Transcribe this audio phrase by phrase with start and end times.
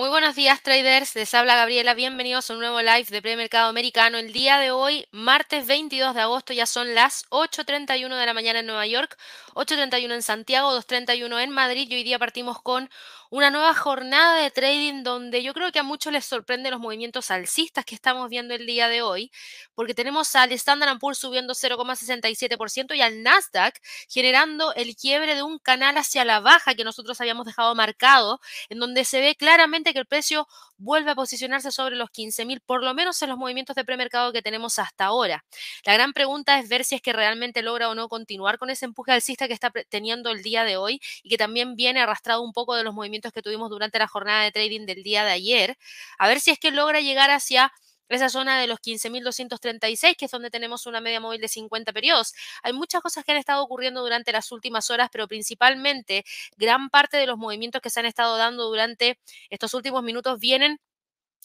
[0.00, 4.16] Muy buenos días traders, les habla Gabriela, bienvenidos a un nuevo live de premercado americano.
[4.16, 8.60] El día de hoy, martes 22 de agosto, ya son las 8.31 de la mañana
[8.60, 9.18] en Nueva York,
[9.54, 12.88] 8.31 en Santiago, 2.31 en Madrid y hoy día partimos con
[13.30, 17.30] una nueva jornada de trading donde yo creo que a muchos les sorprende los movimientos
[17.30, 19.30] alcistas que estamos viendo el día de hoy,
[19.76, 25.60] porque tenemos al Standard Poor's subiendo 0,67% y al Nasdaq generando el quiebre de un
[25.60, 30.00] canal hacia la baja que nosotros habíamos dejado marcado, en donde se ve claramente que
[30.00, 33.84] el precio vuelve a posicionarse sobre los 15.000, por lo menos en los movimientos de
[33.84, 35.44] premercado que tenemos hasta ahora.
[35.84, 38.86] La gran pregunta es ver si es que realmente logra o no continuar con ese
[38.86, 42.52] empuje alcista que está teniendo el día de hoy y que también viene arrastrado un
[42.52, 45.76] poco de los movimientos que tuvimos durante la jornada de trading del día de ayer,
[46.18, 47.72] a ver si es que logra llegar hacia
[48.08, 52.34] esa zona de los 15.236, que es donde tenemos una media móvil de 50 periodos.
[52.62, 56.24] Hay muchas cosas que han estado ocurriendo durante las últimas horas, pero principalmente
[56.56, 59.18] gran parte de los movimientos que se han estado dando durante
[59.48, 60.80] estos últimos minutos vienen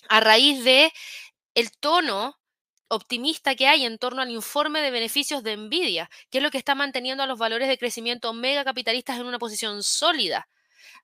[0.09, 0.91] a raíz de
[1.55, 2.37] el tono
[2.89, 6.57] optimista que hay en torno al informe de beneficios de Nvidia, que es lo que
[6.57, 10.47] está manteniendo a los valores de crecimiento mega capitalistas en una posición sólida.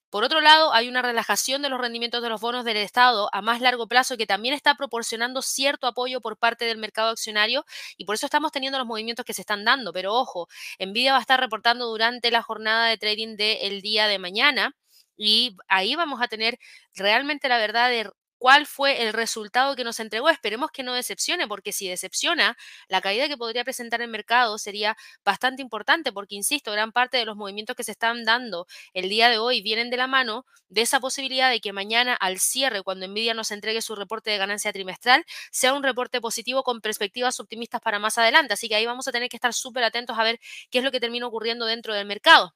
[0.10, 3.42] Por otro lado, hay una relajación de los rendimientos de los bonos del Estado a
[3.42, 7.66] más largo plazo que también está proporcionando cierto apoyo por parte del mercado accionario
[7.98, 9.94] y por eso estamos teniendo los movimientos que se están dando.
[9.94, 10.48] Pero ojo,
[10.80, 14.76] Nvidia va a estar reportando durante la jornada de trading del día de mañana
[15.16, 16.58] y ahí vamos a tener
[16.96, 18.09] realmente la verdad de
[18.42, 20.28] cuál fue el resultado que nos entregó.
[20.28, 24.97] Esperemos que no decepcione, porque si decepciona, la caída que podría presentar el mercado sería
[25.23, 29.30] bastante importante, porque, insisto, gran parte de los movimientos que se están dando el día
[29.30, 33.08] de hoy vienen de la mano de esa posibilidad de que mañana al cierre, cuando
[33.08, 37.79] Nvidia nos entregue su reporte de ganancia trimestral, sea un reporte positivo con perspectivas optimistas
[37.79, 38.53] para más adelante.
[38.56, 40.40] Así que ahí vamos a tener que estar súper atentos a ver
[40.72, 42.56] qué es lo que termina ocurriendo dentro del mercado.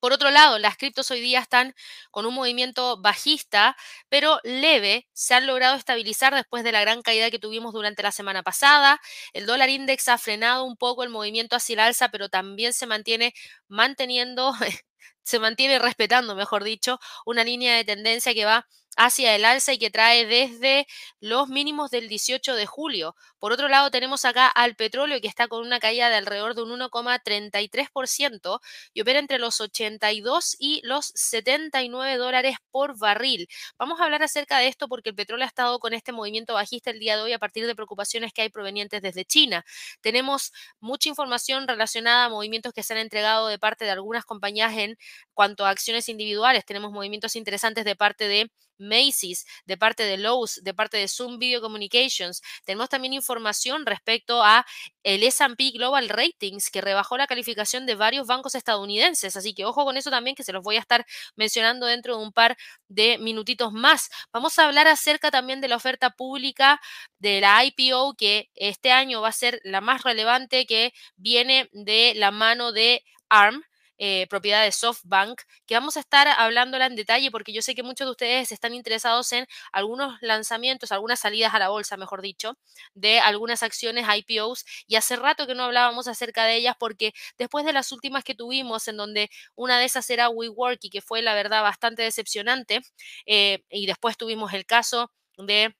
[0.00, 1.74] Por otro lado, las criptos hoy día están
[2.10, 3.76] con un movimiento bajista,
[4.08, 5.08] pero leve.
[5.12, 9.00] Se han logrado estabilizar después de la gran caída que tuvimos durante la semana pasada.
[9.32, 12.86] El dólar index ha frenado un poco el movimiento hacia el alza, pero también se
[12.86, 13.32] mantiene
[13.68, 14.52] manteniendo,
[15.22, 19.78] se mantiene respetando, mejor dicho, una línea de tendencia que va hacia el alza y
[19.78, 20.86] que trae desde
[21.20, 23.14] los mínimos del 18 de julio.
[23.38, 26.62] Por otro lado, tenemos acá al petróleo que está con una caída de alrededor de
[26.62, 28.60] un 1,33%
[28.94, 33.48] y opera entre los 82 y los 79 dólares por barril.
[33.78, 36.90] Vamos a hablar acerca de esto porque el petróleo ha estado con este movimiento bajista
[36.90, 39.64] el día de hoy a partir de preocupaciones que hay provenientes desde China.
[40.00, 44.72] Tenemos mucha información relacionada a movimientos que se han entregado de parte de algunas compañías
[44.76, 44.96] en
[45.34, 46.64] cuanto a acciones individuales.
[46.64, 51.38] Tenemos movimientos interesantes de parte de Macy's, de parte de Lowe's, de parte de Zoom
[51.38, 52.42] Video Communications.
[52.64, 54.64] Tenemos también información respecto a
[55.02, 59.84] el S&P Global Ratings que rebajó la calificación de varios bancos estadounidenses, así que ojo
[59.84, 61.06] con eso también que se los voy a estar
[61.36, 62.56] mencionando dentro de un par
[62.88, 64.10] de minutitos más.
[64.32, 66.80] Vamos a hablar acerca también de la oferta pública
[67.18, 72.14] de la IPO que este año va a ser la más relevante que viene de
[72.16, 73.62] la mano de ARM
[73.98, 77.82] eh, propiedad de SoftBank, que vamos a estar hablándola en detalle porque yo sé que
[77.82, 82.56] muchos de ustedes están interesados en algunos lanzamientos, algunas salidas a la bolsa, mejor dicho,
[82.94, 87.64] de algunas acciones IPOs y hace rato que no hablábamos acerca de ellas porque después
[87.64, 91.22] de las últimas que tuvimos en donde una de esas era WeWork y que fue
[91.22, 92.80] la verdad bastante decepcionante
[93.26, 95.74] eh, y después tuvimos el caso de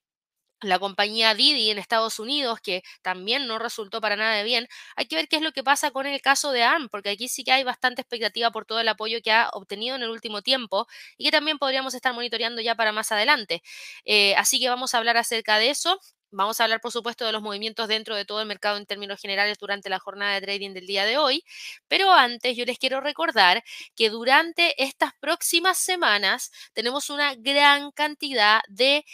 [0.62, 4.69] la compañía Didi en Estados Unidos, que también no resultó para nada de bien.
[4.97, 7.28] Hay que ver qué es lo que pasa con el caso de ARM, porque aquí
[7.28, 10.43] sí que hay bastante expectativa por todo el apoyo que ha obtenido en el último
[10.43, 10.87] tiempo
[11.19, 13.62] y que también podríamos estar monitoreando ya para más adelante.
[14.05, 16.00] Eh, así que vamos a hablar acerca de eso.
[16.33, 19.21] Vamos a hablar, por supuesto, de los movimientos dentro de todo el mercado en términos
[19.21, 21.44] generales durante la jornada de trading del día de hoy.
[21.88, 23.62] Pero antes, yo les quiero recordar
[23.94, 29.05] que durante estas próximas semanas tenemos una gran cantidad de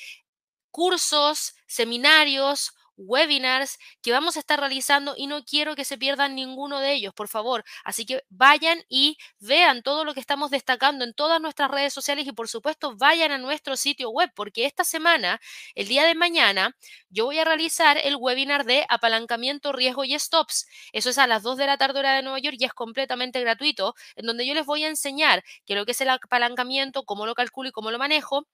[0.72, 6.80] cursos, seminarios, webinars que vamos a estar realizando y no quiero que se pierdan ninguno
[6.80, 7.64] de ellos, por favor.
[7.84, 12.26] Así que vayan y vean todo lo que estamos destacando en todas nuestras redes sociales
[12.26, 15.40] y por supuesto vayan a nuestro sitio web porque esta semana,
[15.74, 16.76] el día de mañana,
[17.08, 20.66] yo voy a realizar el webinar de apalancamiento, riesgo y stops.
[20.92, 23.40] Eso es a las 2 de la tarde hora de Nueva York y es completamente
[23.40, 27.04] gratuito, en donde yo les voy a enseñar qué es lo que es el apalancamiento,
[27.04, 28.46] cómo lo calculo y cómo lo manejo,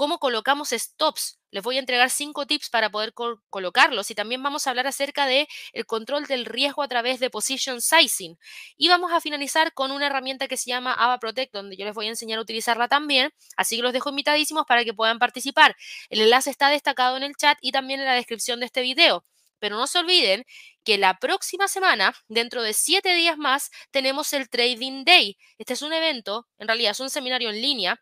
[0.00, 3.12] cómo colocamos stops les voy a entregar cinco tips para poder
[3.50, 7.28] colocarlos y también vamos a hablar acerca de el control del riesgo a través de
[7.28, 8.38] position sizing.
[8.78, 11.94] Y vamos a finalizar con una herramienta que se llama Ava Protect, donde yo les
[11.94, 13.30] voy a enseñar a utilizarla también.
[13.58, 15.76] Así que los dejo invitadísimos para que puedan participar.
[16.08, 19.26] El enlace está destacado en el chat y también en la descripción de este video.
[19.58, 20.46] Pero no se olviden
[20.82, 25.36] que la próxima semana, dentro de siete días más, tenemos el Trading Day.
[25.58, 28.00] Este es un evento, en realidad es un seminario en línea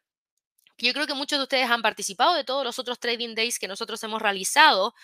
[0.79, 3.69] yo creo que muchos de ustedes han participado de todos los otros trading days que
[3.69, 4.95] nosotros hemos realizado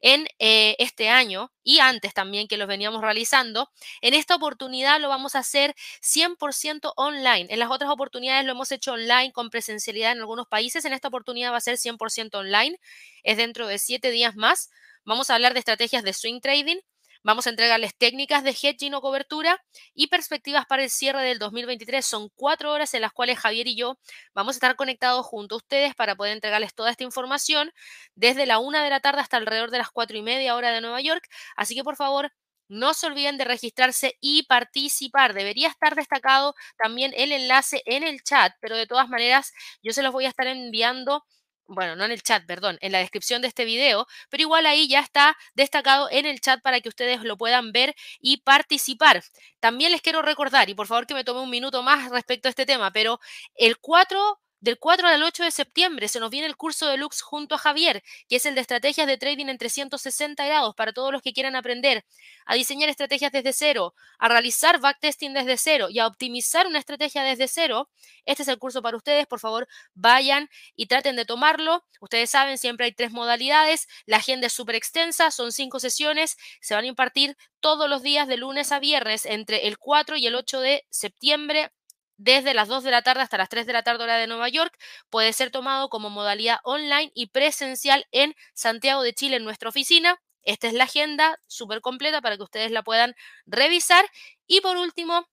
[0.00, 3.70] en eh, este año y antes también que los veníamos realizando.
[4.00, 7.46] En esta oportunidad lo vamos a hacer 100% online.
[7.50, 10.84] En las otras oportunidades lo hemos hecho online con presencialidad en algunos países.
[10.84, 12.78] En esta oportunidad va a ser 100% online.
[13.22, 14.70] Es dentro de siete días más.
[15.04, 16.78] Vamos a hablar de estrategias de swing trading,
[17.26, 19.60] Vamos a entregarles técnicas de hedging o cobertura
[19.94, 22.06] y perspectivas para el cierre del 2023.
[22.06, 23.98] Son cuatro horas en las cuales Javier y yo
[24.32, 27.72] vamos a estar conectados junto a ustedes para poder entregarles toda esta información
[28.14, 30.80] desde la una de la tarde hasta alrededor de las cuatro y media hora de
[30.80, 31.26] Nueva York.
[31.56, 32.32] Así que por favor,
[32.68, 35.34] no se olviden de registrarse y participar.
[35.34, 39.52] Debería estar destacado también el enlace en el chat, pero de todas maneras
[39.82, 41.24] yo se los voy a estar enviando
[41.68, 44.88] bueno, no en el chat, perdón, en la descripción de este video, pero igual ahí
[44.88, 49.22] ya está destacado en el chat para que ustedes lo puedan ver y participar.
[49.60, 52.50] También les quiero recordar, y por favor que me tome un minuto más respecto a
[52.50, 53.20] este tema, pero
[53.54, 57.20] el 4 del 4 al 8 de septiembre se nos viene el curso de Lux
[57.20, 61.12] junto a Javier, que es el de estrategias de trading en 360 grados para todos
[61.12, 62.04] los que quieran aprender
[62.46, 67.22] a diseñar estrategias desde cero, a realizar backtesting desde cero y a optimizar una estrategia
[67.22, 67.90] desde cero.
[68.24, 69.26] Este es el curso para ustedes.
[69.26, 71.84] Por favor, vayan y traten de tomarlo.
[72.00, 73.88] Ustedes saben, siempre hay tres modalidades.
[74.06, 76.36] La agenda es súper extensa, son cinco sesiones.
[76.60, 80.26] Se van a impartir todos los días de lunes a viernes entre el 4 y
[80.26, 81.72] el 8 de septiembre
[82.16, 84.48] desde las 2 de la tarde hasta las 3 de la tarde hora de Nueva
[84.48, 84.76] York.
[85.10, 90.20] Puede ser tomado como modalidad online y presencial en Santiago de Chile en nuestra oficina.
[90.42, 93.14] Esta es la agenda súper completa para que ustedes la puedan
[93.46, 94.04] revisar.
[94.46, 95.26] Y por último,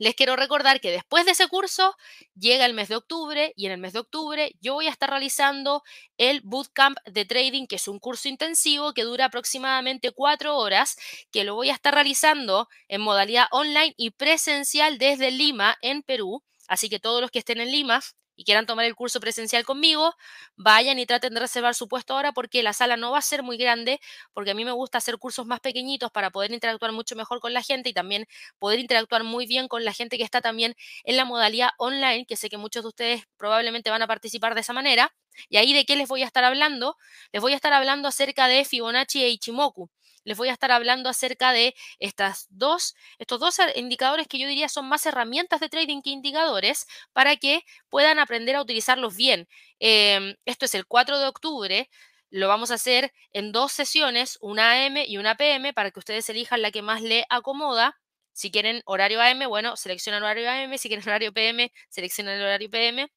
[0.00, 1.94] les quiero recordar que después de ese curso
[2.34, 5.10] llega el mes de octubre y en el mes de octubre yo voy a estar
[5.10, 5.82] realizando
[6.16, 10.96] el Bootcamp de Trading, que es un curso intensivo que dura aproximadamente cuatro horas,
[11.30, 16.42] que lo voy a estar realizando en modalidad online y presencial desde Lima, en Perú.
[16.66, 18.00] Así que todos los que estén en Lima
[18.40, 20.14] y quieran tomar el curso presencial conmigo,
[20.56, 23.42] vayan y traten de reservar su puesto ahora porque la sala no va a ser
[23.42, 24.00] muy grande,
[24.32, 27.52] porque a mí me gusta hacer cursos más pequeñitos para poder interactuar mucho mejor con
[27.52, 28.26] la gente y también
[28.58, 32.36] poder interactuar muy bien con la gente que está también en la modalidad online, que
[32.36, 35.12] sé que muchos de ustedes probablemente van a participar de esa manera.
[35.50, 36.96] Y ahí de qué les voy a estar hablando?
[37.32, 39.90] Les voy a estar hablando acerca de Fibonacci e Ichimoku
[40.24, 44.68] les voy a estar hablando acerca de estas dos, estos dos indicadores que yo diría
[44.68, 49.48] son más herramientas de trading que indicadores para que puedan aprender a utilizarlos bien.
[49.78, 51.88] Em, esto es el 4 de octubre.
[52.30, 56.28] Lo vamos a hacer en dos sesiones, una AM y una PM, para que ustedes
[56.30, 57.98] elijan la que más le acomoda.
[58.32, 60.78] Si quieren horario AM, bueno, seleccionan horario AM.
[60.78, 63.10] Si quieren horario PM, seleccionan el horario PM.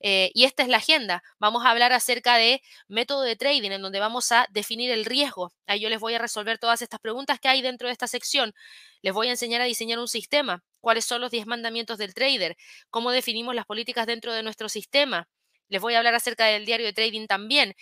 [0.00, 1.22] Eh, y esta es la agenda.
[1.38, 5.52] Vamos a hablar acerca de método de trading, en donde vamos a definir el riesgo.
[5.66, 8.52] Ahí yo les voy a resolver todas estas preguntas que hay dentro de esta sección.
[9.02, 10.62] Les voy a enseñar a diseñar un sistema.
[10.80, 12.56] ¿Cuáles son los 10 mandamientos del trader?
[12.90, 15.28] ¿Cómo definimos las políticas dentro de nuestro sistema?
[15.68, 17.74] Les voy a hablar acerca del diario de trading también.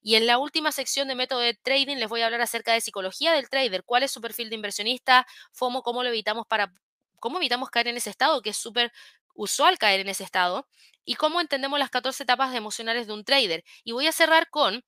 [0.00, 2.80] Y en la última sección de método de trading les voy a hablar acerca de
[2.80, 6.72] psicología del trader, cuál es su perfil de inversionista, FOMO, cómo lo evitamos para
[7.18, 8.92] cómo evitamos caer en ese estado, que es súper
[9.34, 10.68] usual caer en ese estado,
[11.04, 13.64] y cómo entendemos las 14 etapas emocionales de un trader.
[13.82, 14.84] Y voy a cerrar con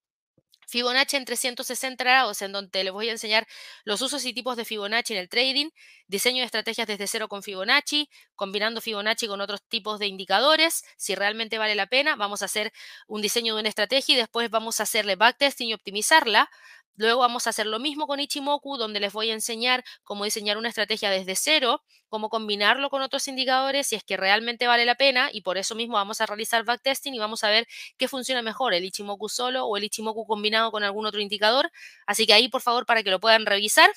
[0.70, 3.46] Fibonacci en 360 grados, en donde les voy a enseñar
[3.84, 5.70] los usos y tipos de Fibonacci en el trading,
[6.06, 11.16] diseño de estrategias desde cero con Fibonacci, combinando Fibonacci con otros tipos de indicadores, si
[11.16, 12.72] realmente vale la pena, vamos a hacer
[13.08, 16.48] un diseño de una estrategia y después vamos a hacerle backtesting y optimizarla
[16.96, 20.58] Luego vamos a hacer lo mismo con Ichimoku, donde les voy a enseñar cómo diseñar
[20.58, 24.96] una estrategia desde cero, cómo combinarlo con otros indicadores, si es que realmente vale la
[24.96, 27.66] pena, y por eso mismo vamos a realizar backtesting y vamos a ver
[27.96, 31.70] qué funciona mejor, el Ichimoku solo o el Ichimoku combinado con algún otro indicador.
[32.06, 33.90] Así que ahí, por favor, para que lo puedan revisar.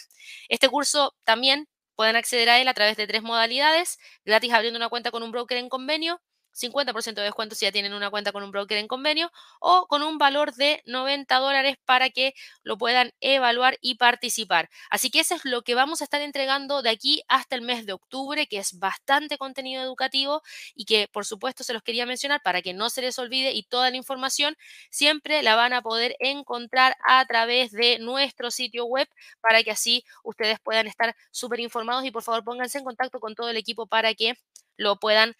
[0.50, 4.90] Este curso también pueden acceder a él a través de tres modalidades, gratis abriendo una
[4.90, 6.22] cuenta con un broker en convenio,
[6.54, 10.04] 50% de descuento si ya tienen una cuenta con un broker en convenio o con
[10.04, 12.34] un valor de 90 dólares para que
[12.64, 14.70] lo puedan evaluar y participar.
[14.90, 17.86] Así que eso es lo que vamos a estar entregando de aquí hasta el mes
[17.86, 20.42] de octubre, que es bastante contenido educativo
[20.76, 23.64] y que por supuesto se los quería mencionar para que no se les olvide y
[23.64, 24.56] toda la información
[24.90, 29.08] siempre la van a poder encontrar a través de nuestro sitio web
[29.42, 33.36] para que así ustedes puedan estar súper informados y por favor pónganse en contacto con
[33.36, 34.36] todo el equipo para que
[34.78, 35.36] lo puedan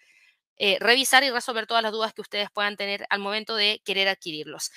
[0.56, 4.08] eh, revisar y resolver todas las dudas que ustedes puedan tener al momento de querer
[4.08, 4.70] adquirirlos.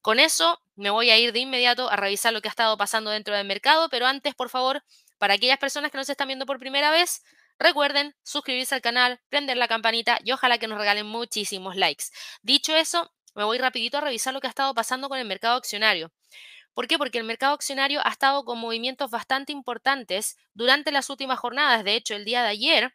[0.00, 3.10] Con eso me voy a ir de inmediato a revisar lo que ha estado pasando
[3.10, 4.84] dentro del mercado, pero antes, por favor,
[5.18, 7.24] para aquellas personas que nos están viendo por primera vez,
[7.58, 12.04] recuerden suscribirse al canal, prender la campanita y ojalá que nos regalen muchísimos likes.
[12.42, 15.56] Dicho eso, me voy rapidito a revisar lo que ha estado pasando con el mercado
[15.56, 16.12] accionario.
[16.72, 16.98] ¿Por qué?
[16.98, 21.84] Porque el mercado accionario ha estado con movimientos bastante importantes durante las últimas jornadas.
[21.84, 22.94] De hecho, el día de ayer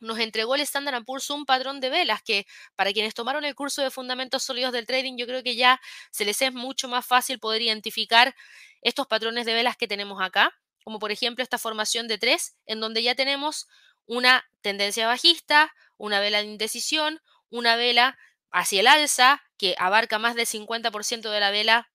[0.00, 3.82] nos entregó el Standard Poor's un patrón de velas que para quienes tomaron el curso
[3.82, 7.38] de fundamentos sólidos del trading, yo creo que ya se les es mucho más fácil
[7.38, 8.34] poder identificar
[8.82, 10.52] estos patrones de velas que tenemos acá,
[10.84, 13.66] como por ejemplo esta formación de tres, en donde ya tenemos
[14.06, 18.18] una tendencia bajista, una vela de indecisión, una vela
[18.50, 21.90] hacia el alza que abarca más del 50% de la vela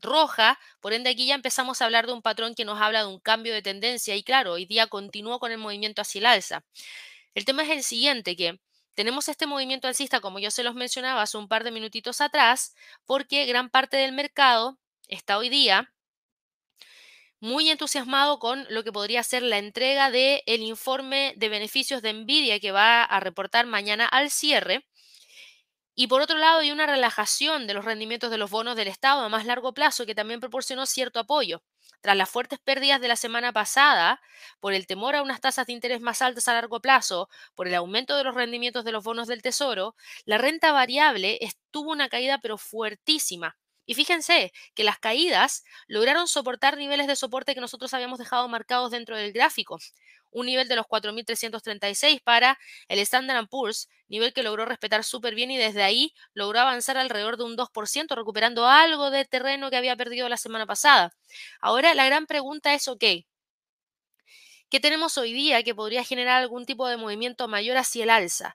[0.00, 3.08] roja, por ende aquí ya empezamos a hablar de un patrón que nos habla de
[3.08, 6.64] un cambio de tendencia y claro, hoy día continuó con el movimiento hacia el alza.
[7.34, 8.60] El tema es el siguiente, que
[8.94, 12.74] tenemos este movimiento alcista, como yo se los mencionaba hace un par de minutitos atrás,
[13.06, 15.92] porque gran parte del mercado está hoy día
[17.40, 22.12] muy entusiasmado con lo que podría ser la entrega del el informe de beneficios de
[22.12, 24.84] Nvidia que va a reportar mañana al cierre
[26.00, 29.22] y por otro lado, hay una relajación de los rendimientos de los bonos del Estado
[29.22, 31.60] a más largo plazo que también proporcionó cierto apoyo.
[32.00, 34.20] Tras las fuertes pérdidas de la semana pasada,
[34.60, 37.74] por el temor a unas tasas de interés más altas a largo plazo, por el
[37.74, 42.38] aumento de los rendimientos de los bonos del Tesoro, la renta variable estuvo una caída
[42.38, 43.56] pero fuertísima.
[43.88, 48.90] Y fíjense que las caídas lograron soportar niveles de soporte que nosotros habíamos dejado marcados
[48.90, 49.78] dentro del gráfico
[50.30, 55.50] un nivel de los 4.336 para el Standard Poor's, nivel que logró respetar súper bien
[55.50, 59.96] y desde ahí logró avanzar alrededor de un 2%, recuperando algo de terreno que había
[59.96, 61.14] perdido la semana pasada.
[61.62, 63.04] Ahora la gran pregunta es, ok,
[64.70, 68.54] ¿qué tenemos hoy día que podría generar algún tipo de movimiento mayor hacia el alza?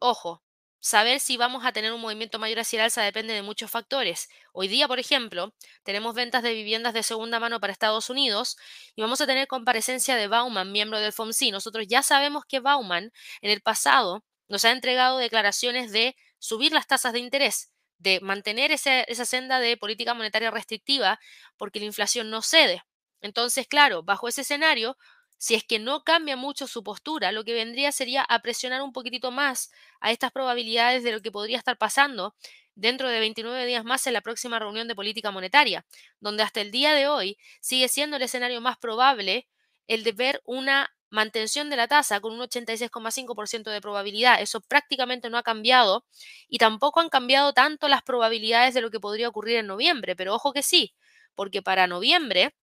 [0.00, 0.42] Ojo,
[0.80, 4.28] Saber si vamos a tener un movimiento mayor hacia el alza depende de muchos factores.
[4.52, 8.56] Hoy día, por ejemplo, tenemos ventas de viviendas de segunda mano para Estados Unidos
[8.94, 11.50] y vamos a tener comparecencia de Bauman, miembro del FOMC.
[11.50, 16.86] Nosotros ya sabemos que Bauman en el pasado nos ha entregado declaraciones de subir las
[16.86, 21.18] tasas de interés, de mantener esa senda de política monetaria restrictiva
[21.56, 22.84] porque la inflación no cede.
[23.20, 24.96] Entonces, claro, bajo ese escenario,
[25.38, 28.92] si es que no cambia mucho su postura, lo que vendría sería a presionar un
[28.92, 32.34] poquitito más a estas probabilidades de lo que podría estar pasando
[32.74, 35.86] dentro de 29 días más en la próxima reunión de política monetaria,
[36.20, 39.48] donde hasta el día de hoy sigue siendo el escenario más probable
[39.86, 44.40] el de ver una mantención de la tasa con un 86,5% de probabilidad.
[44.40, 46.04] Eso prácticamente no ha cambiado
[46.48, 50.34] y tampoco han cambiado tanto las probabilidades de lo que podría ocurrir en noviembre, pero
[50.34, 50.94] ojo que sí,
[51.34, 52.54] porque para noviembre,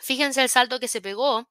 [0.00, 1.48] fíjense el salto que se pegó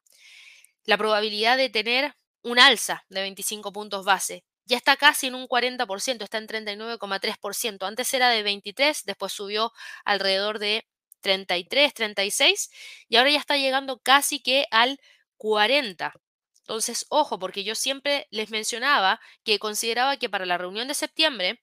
[0.88, 4.44] la probabilidad de tener un alza de 25 puntos base.
[4.66, 7.86] Ya está casi en un 40%, está en 39,3%.
[7.86, 9.72] Antes era de 23, después subió
[10.06, 10.88] alrededor de
[11.22, 12.70] 33, 36
[13.10, 15.00] y ahora ya está llegando casi que al
[15.38, 16.14] 40.
[16.62, 21.62] Entonces, ojo, porque yo siempre les mencionaba que consideraba que para la reunión de septiembre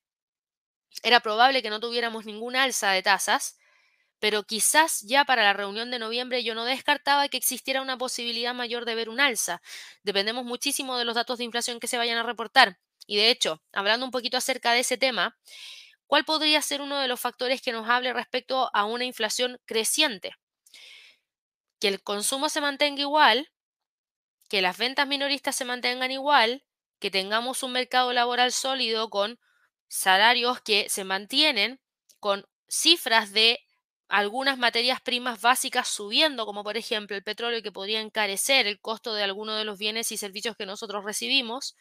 [1.02, 3.58] era probable que no tuviéramos ninguna alza de tasas
[4.24, 8.54] pero quizás ya para la reunión de noviembre yo no descartaba que existiera una posibilidad
[8.54, 9.60] mayor de ver un alza.
[10.02, 12.78] Dependemos muchísimo de los datos de inflación que se vayan a reportar.
[13.06, 15.36] Y de hecho, hablando un poquito acerca de ese tema,
[16.06, 20.34] ¿cuál podría ser uno de los factores que nos hable respecto a una inflación creciente?
[21.78, 23.52] Que el consumo se mantenga igual,
[24.48, 26.64] que las ventas minoristas se mantengan igual,
[26.98, 29.38] que tengamos un mercado laboral sólido con
[29.86, 31.78] salarios que se mantienen,
[32.20, 33.63] con cifras de
[34.14, 39.12] algunas materias primas básicas subiendo, como por ejemplo el petróleo que podría encarecer el costo
[39.12, 41.74] de algunos de los bienes y servicios que nosotros recibimos,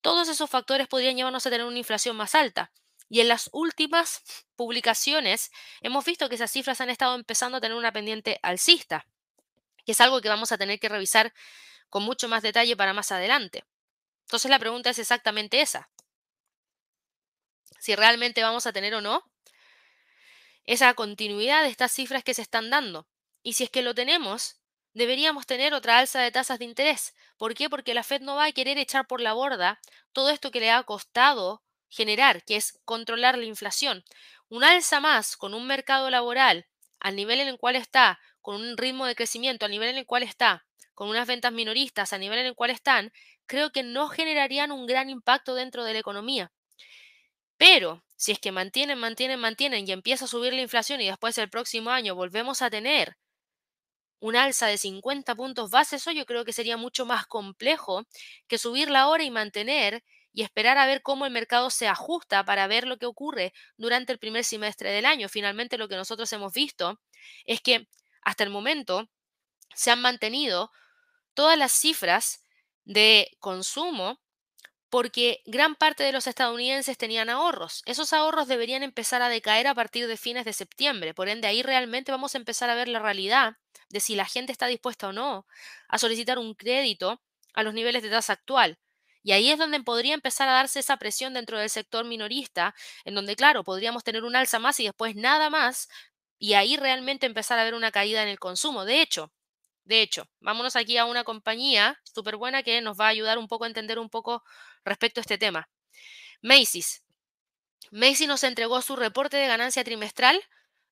[0.00, 2.72] todos esos factores podrían llevarnos a tener una inflación más alta.
[3.08, 4.22] Y en las últimas
[4.56, 5.52] publicaciones
[5.82, 9.06] hemos visto que esas cifras han estado empezando a tener una pendiente alcista,
[9.86, 11.32] que es algo que vamos a tener que revisar
[11.90, 13.62] con mucho más detalle para más adelante.
[14.22, 15.88] Entonces la pregunta es exactamente esa.
[17.78, 19.22] Si realmente vamos a tener o no
[20.66, 23.06] esa continuidad de estas cifras que se están dando.
[23.42, 24.60] Y si es que lo tenemos,
[24.94, 27.14] deberíamos tener otra alza de tasas de interés.
[27.36, 27.68] ¿Por qué?
[27.68, 29.80] Porque la Fed no va a querer echar por la borda
[30.12, 34.04] todo esto que le ha costado generar, que es controlar la inflación.
[34.48, 36.66] Un alza más con un mercado laboral
[37.00, 40.06] al nivel en el cual está, con un ritmo de crecimiento al nivel en el
[40.06, 43.12] cual está, con unas ventas minoristas al nivel en el cual están,
[43.46, 46.52] creo que no generarían un gran impacto dentro de la economía.
[47.56, 51.36] Pero si es que mantienen, mantienen, mantienen y empieza a subir la inflación y después
[51.38, 53.16] el próximo año volvemos a tener
[54.20, 58.06] un alza de 50 puntos base, eso yo creo que sería mucho más complejo
[58.48, 62.66] que subirla ahora y mantener y esperar a ver cómo el mercado se ajusta para
[62.66, 65.28] ver lo que ocurre durante el primer semestre del año.
[65.28, 67.00] Finalmente, lo que nosotros hemos visto
[67.44, 67.86] es que
[68.22, 69.08] hasta el momento
[69.74, 70.72] se han mantenido
[71.34, 72.44] todas las cifras
[72.84, 74.20] de consumo
[74.94, 77.82] porque gran parte de los estadounidenses tenían ahorros.
[77.84, 81.14] Esos ahorros deberían empezar a decaer a partir de fines de septiembre.
[81.14, 83.56] Por ende, ahí realmente vamos a empezar a ver la realidad
[83.88, 85.48] de si la gente está dispuesta o no
[85.88, 87.20] a solicitar un crédito
[87.54, 88.78] a los niveles de tasa actual.
[89.24, 93.16] Y ahí es donde podría empezar a darse esa presión dentro del sector minorista, en
[93.16, 95.88] donde, claro, podríamos tener un alza más y después nada más,
[96.38, 98.84] y ahí realmente empezar a ver una caída en el consumo.
[98.84, 99.32] De hecho,
[99.84, 103.48] de hecho, vámonos aquí a una compañía súper buena que nos va a ayudar un
[103.48, 104.42] poco a entender un poco
[104.84, 105.68] respecto a este tema.
[106.40, 107.04] Macy's.
[107.90, 110.40] Macy's nos entregó su reporte de ganancia trimestral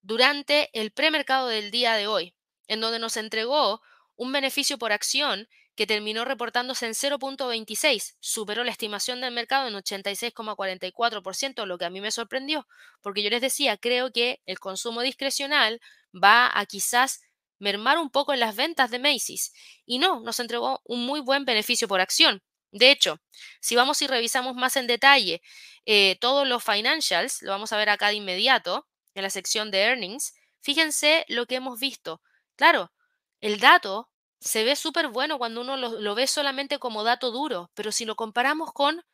[0.03, 2.35] durante el premercado del día de hoy,
[2.69, 3.81] en donde nos entregó
[4.17, 9.75] un beneficio por acción que terminó reportándose en 0.26, superó la estimación del mercado en
[9.75, 12.67] 86,44%, lo que a mí me sorprendió,
[13.01, 15.81] porque yo les decía, creo que el consumo discrecional
[16.13, 17.23] va a quizás
[17.63, 19.53] mermar un poco en las ventas de Macy's.
[19.87, 22.43] Y no, nos entregó un muy buen beneficio por acción.
[22.73, 23.21] De hecho,
[23.61, 25.43] si vamos y revisamos más en detalle
[25.87, 29.83] eh, todos los financials, lo vamos a ver acá de inmediato, en la sección de
[29.83, 32.21] earnings, fíjense lo que hemos visto.
[32.57, 32.93] Claro,
[33.41, 37.71] el dato se ve súper bueno cuando uno lo, lo ve solamente como dato duro,
[37.75, 39.05] pero si lo comparamos con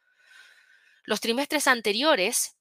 [1.04, 2.56] los trimestres anteriores,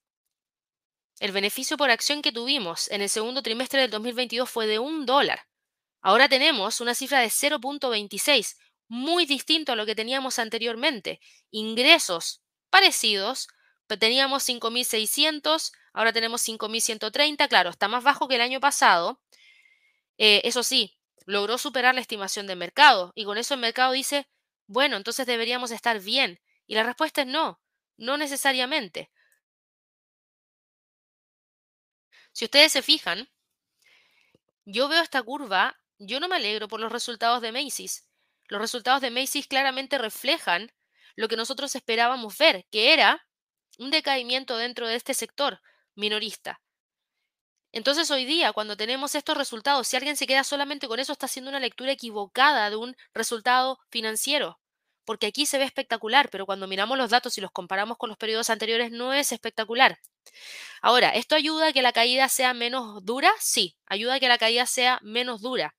[1.19, 5.05] el beneficio por acción que tuvimos en el segundo trimestre del 2022 fue de un
[5.05, 5.47] dólar.
[6.01, 11.19] Ahora tenemos una cifra de 0.26, muy distinto a lo que teníamos anteriormente.
[11.51, 13.47] Ingresos parecidos,
[13.99, 19.21] teníamos 5.600, ahora tenemos 5.130, claro, está más bajo que el año pasado.
[20.17, 24.27] Eh, eso sí, logró superar la estimación del mercado y con eso el mercado dice,
[24.67, 26.39] bueno, entonces deberíamos estar bien.
[26.67, 27.61] Y la respuesta es no,
[27.97, 29.09] no necesariamente.
[32.31, 33.29] Si ustedes se fijan,
[34.65, 38.07] yo veo esta curva yo no me alegro por los resultados de Macy's.
[38.47, 40.71] Los resultados de Macy's claramente reflejan
[41.15, 43.25] lo que nosotros esperábamos ver, que era
[43.77, 45.61] un decaimiento dentro de este sector
[45.95, 46.61] minorista.
[47.71, 51.25] Entonces hoy día, cuando tenemos estos resultados, si alguien se queda solamente con eso, está
[51.25, 54.59] haciendo una lectura equivocada de un resultado financiero,
[55.05, 58.17] porque aquí se ve espectacular, pero cuando miramos los datos y los comparamos con los
[58.17, 59.99] periodos anteriores, no es espectacular.
[60.81, 63.31] Ahora, ¿esto ayuda a que la caída sea menos dura?
[63.39, 65.76] Sí, ayuda a que la caída sea menos dura.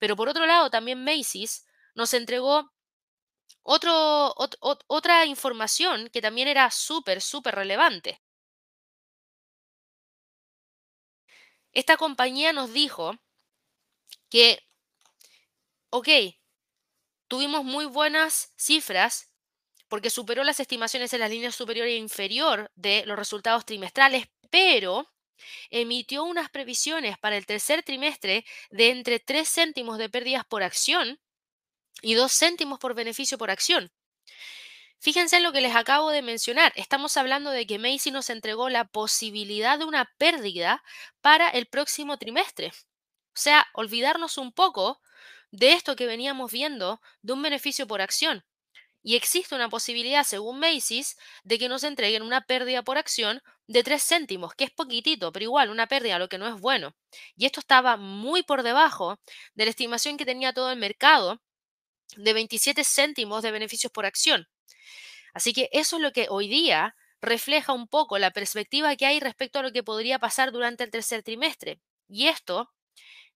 [0.00, 2.72] Pero por otro lado, también Macy's nos entregó
[3.62, 8.20] otra información que también era súper, súper relevante.
[11.72, 13.14] Esta compañía nos dijo
[14.28, 14.58] que,
[15.90, 16.08] ok,
[17.28, 19.30] tuvimos muy buenas cifras
[19.88, 25.06] porque superó las estimaciones en la línea superior e inferior de los resultados trimestrales, pero
[25.70, 31.20] emitió unas previsiones para el tercer trimestre de entre 3 céntimos de pérdidas por acción
[32.02, 33.92] y 2 céntimos por beneficio por acción.
[34.98, 36.72] Fíjense en lo que les acabo de mencionar.
[36.76, 40.82] Estamos hablando de que Macy nos entregó la posibilidad de una pérdida
[41.22, 42.68] para el próximo trimestre.
[42.68, 45.00] O sea, olvidarnos un poco
[45.50, 48.44] de esto que veníamos viendo de un beneficio por acción.
[49.02, 53.82] Y existe una posibilidad, según Macy's, de que nos entreguen una pérdida por acción de
[53.82, 56.94] 3 céntimos, que es poquitito, pero igual una pérdida, lo que no es bueno.
[57.36, 59.18] Y esto estaba muy por debajo
[59.54, 61.40] de la estimación que tenía todo el mercado
[62.16, 64.48] de 27 céntimos de beneficios por acción.
[65.32, 69.20] Así que eso es lo que hoy día refleja un poco la perspectiva que hay
[69.20, 71.80] respecto a lo que podría pasar durante el tercer trimestre.
[72.08, 72.70] Y esto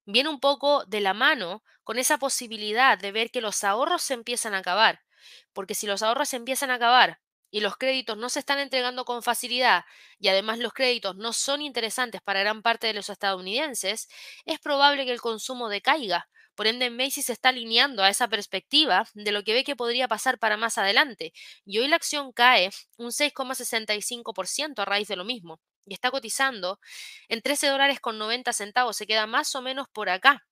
[0.06, 4.14] viene un poco de la mano con esa posibilidad de ver que los ahorros se
[4.14, 5.03] empiezan a acabar
[5.52, 9.22] porque si los ahorros empiezan a acabar y los créditos no se están entregando con
[9.22, 9.84] facilidad
[10.18, 14.08] y además los créditos no son interesantes para gran parte de los estadounidenses,
[14.44, 16.28] es probable que el consumo decaiga.
[16.54, 20.08] Por ende, Macy's se está alineando a esa perspectiva de lo que ve que podría
[20.08, 21.32] pasar para más adelante.
[21.64, 25.60] Y hoy la acción cae un 6,65% a raíz de lo mismo.
[25.86, 26.80] Y está cotizando
[27.28, 28.96] en 13 dólares con 90 centavos.
[28.96, 30.44] Se queda más o menos por acá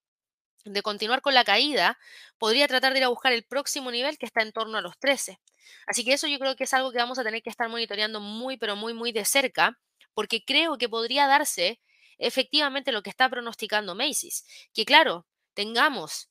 [0.64, 1.98] de continuar con la caída,
[2.38, 4.98] podría tratar de ir a buscar el próximo nivel que está en torno a los
[4.98, 5.40] 13.
[5.87, 8.20] Así que eso yo creo que es algo que vamos a tener que estar monitoreando
[8.20, 9.79] muy, pero muy, muy de cerca,
[10.14, 11.81] porque creo que podría darse
[12.18, 16.29] efectivamente lo que está pronosticando Macy's, que claro, tengamos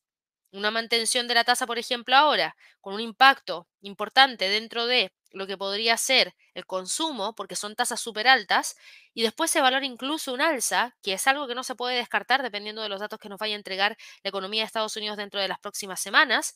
[0.51, 5.47] una mantención de la tasa, por ejemplo, ahora, con un impacto importante dentro de lo
[5.47, 8.75] que podría ser el consumo, porque son tasas súper altas,
[9.13, 12.43] y después se valora incluso un alza, que es algo que no se puede descartar
[12.43, 15.39] dependiendo de los datos que nos vaya a entregar la economía de Estados Unidos dentro
[15.39, 16.55] de las próximas semanas,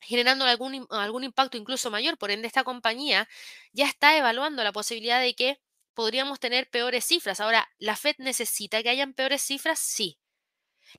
[0.00, 2.18] generando algún, algún impacto incluso mayor.
[2.18, 3.28] Por ende, esta compañía
[3.72, 5.60] ya está evaluando la posibilidad de que
[5.94, 7.40] podríamos tener peores cifras.
[7.40, 9.78] Ahora, ¿la Fed necesita que hayan peores cifras?
[9.78, 10.18] Sí.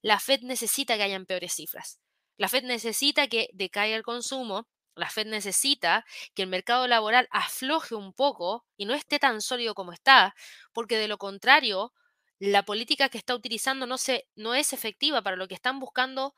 [0.02, 2.00] La Fed necesita que hayan peores cifras.
[2.38, 4.68] La Fed necesita que decaiga el consumo.
[4.96, 9.76] La Fed necesita que el mercado laboral afloje un poco y no esté tan sólido
[9.76, 10.36] como está,
[10.74, 11.94] porque de lo contrario,
[12.40, 16.34] la política que está utilizando no, se, no es efectiva para lo que están buscando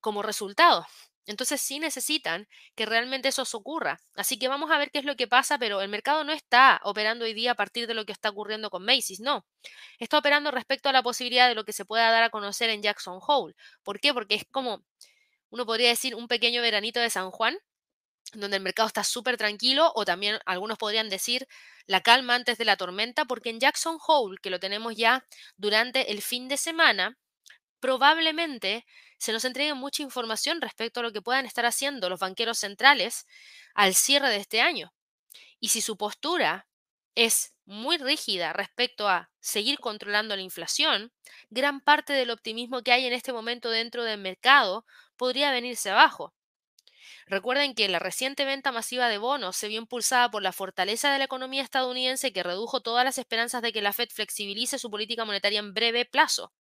[0.00, 0.86] como resultado.
[1.30, 4.00] Entonces sí necesitan que realmente eso ocurra.
[4.14, 6.80] Así que vamos a ver qué es lo que pasa, pero el mercado no está
[6.82, 9.46] operando hoy día a partir de lo que está ocurriendo con Macy's, no.
[10.00, 12.82] Está operando respecto a la posibilidad de lo que se pueda dar a conocer en
[12.82, 13.54] Jackson Hole.
[13.84, 14.12] ¿Por qué?
[14.12, 14.82] Porque es como,
[15.50, 17.56] uno podría decir, un pequeño veranito de San Juan,
[18.32, 21.46] donde el mercado está súper tranquilo, o también algunos podrían decir
[21.86, 25.24] la calma antes de la tormenta, porque en Jackson Hole, que lo tenemos ya
[25.56, 27.16] durante el fin de semana,
[27.80, 28.86] probablemente
[29.18, 33.26] se nos entregue mucha información respecto a lo que puedan estar haciendo los banqueros centrales
[33.74, 34.92] al cierre de este año.
[35.58, 36.68] Y si su postura
[37.14, 41.12] es muy rígida respecto a seguir controlando la inflación,
[41.50, 46.34] gran parte del optimismo que hay en este momento dentro del mercado podría venirse abajo.
[47.26, 51.18] Recuerden que la reciente venta masiva de bonos se vio impulsada por la fortaleza de
[51.18, 55.24] la economía estadounidense que redujo todas las esperanzas de que la Fed flexibilice su política
[55.24, 56.52] monetaria en breve plazo.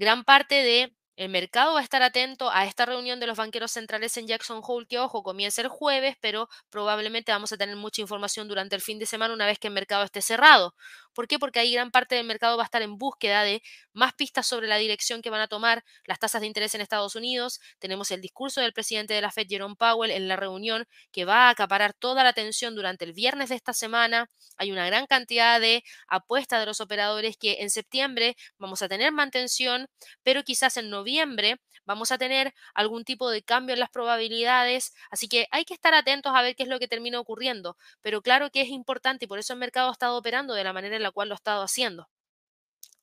[0.00, 3.70] Gran parte de el mercado va a estar atento a esta reunión de los banqueros
[3.72, 8.00] centrales en Jackson Hole, que ojo, comienza el jueves, pero probablemente vamos a tener mucha
[8.00, 10.74] información durante el fin de semana una vez que el mercado esté cerrado.
[11.14, 11.38] ¿Por qué?
[11.38, 14.68] Porque ahí gran parte del mercado va a estar en búsqueda de más pistas sobre
[14.68, 17.60] la dirección que van a tomar las tasas de interés en Estados Unidos.
[17.78, 21.48] Tenemos el discurso del presidente de la Fed, Jerome Powell, en la reunión que va
[21.48, 24.30] a acaparar toda la atención durante el viernes de esta semana.
[24.56, 29.12] Hay una gran cantidad de apuestas de los operadores que en septiembre vamos a tener
[29.12, 29.88] mantención,
[30.22, 34.92] pero quizás en noviembre vamos a tener algún tipo de cambio en las probabilidades.
[35.10, 37.76] Así que hay que estar atentos a ver qué es lo que termina ocurriendo.
[38.00, 40.72] Pero claro que es importante y por eso el mercado ha estado operando de la
[40.72, 42.08] manera la cual lo ha estado haciendo.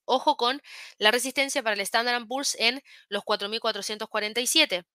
[0.04, 0.62] Ojo con
[0.98, 4.86] la resistencia para el Standard Poor's en los 4.447.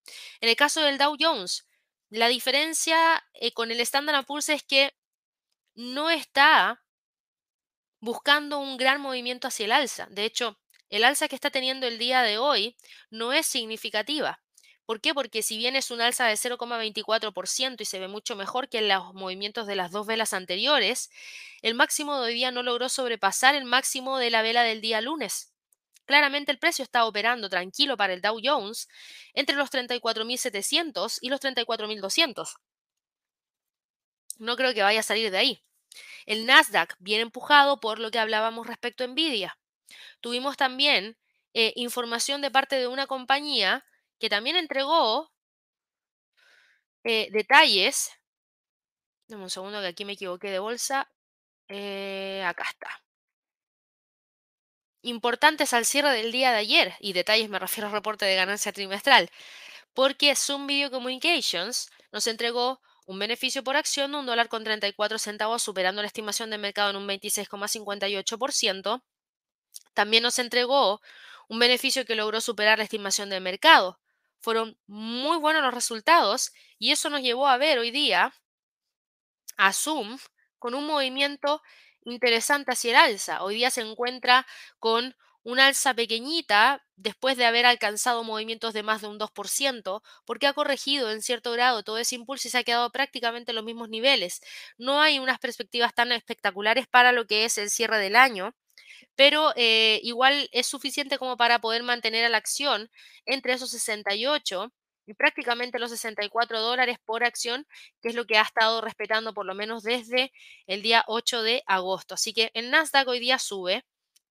[0.41, 1.67] En el caso del Dow Jones,
[2.09, 4.95] la diferencia eh, con el Standard Poor's es que
[5.75, 6.83] no está
[7.99, 10.07] buscando un gran movimiento hacia el alza.
[10.09, 12.75] De hecho, el alza que está teniendo el día de hoy
[13.09, 14.42] no es significativa.
[14.85, 15.13] ¿Por qué?
[15.13, 18.89] Porque si bien es un alza de 0,24% y se ve mucho mejor que en
[18.89, 21.09] los movimientos de las dos velas anteriores,
[21.61, 24.99] el máximo de hoy día no logró sobrepasar el máximo de la vela del día
[24.99, 25.53] lunes.
[26.05, 28.89] Claramente el precio está operando tranquilo para el Dow Jones
[29.33, 32.55] entre los 34.700 y los 34.200.
[34.37, 35.63] No creo que vaya a salir de ahí.
[36.25, 39.57] El Nasdaq viene empujado por lo que hablábamos respecto a Nvidia.
[40.19, 41.17] Tuvimos también
[41.53, 43.85] eh, información de parte de una compañía
[44.23, 45.29] que también entregó
[47.03, 48.09] eh, detalles.
[49.27, 51.11] Dame un segundo que aquí me equivoqué de bolsa.
[51.67, 53.03] Eh, acá está.
[55.01, 58.71] Importantes al cierre del día de ayer, y detalles me refiero al reporte de ganancia
[58.71, 59.29] trimestral,
[59.93, 65.19] porque Zoom Video Communications nos entregó un beneficio por acción de un dólar con 34
[65.19, 69.03] centavos, superando la estimación de mercado en un 26,58%.
[69.93, 71.01] También nos entregó
[71.49, 73.99] un beneficio que logró superar la estimación del mercado,
[74.43, 78.33] fueron muy buenos los resultados y eso nos llevó a ver hoy día
[79.57, 80.19] a Zoom
[80.59, 81.61] con un movimiento
[82.03, 83.41] interesante hacia el alza.
[83.41, 84.45] Hoy día se encuentra
[84.79, 90.47] con un alza pequeñita después de haber alcanzado movimientos de más de un 2%, porque
[90.47, 93.65] ha corregido en cierto grado todo ese impulso y se ha quedado prácticamente en los
[93.65, 94.41] mismos niveles.
[94.77, 98.55] No hay unas perspectivas tan espectaculares para lo que es el cierre del año,
[99.15, 102.89] pero eh, igual es suficiente como para poder mantener a la acción
[103.25, 104.73] entre esos 68
[105.05, 107.67] y prácticamente los 64 dólares por acción,
[108.01, 110.31] que es lo que ha estado respetando por lo menos desde
[110.67, 112.15] el día 8 de agosto.
[112.15, 113.83] Así que el Nasdaq hoy día sube.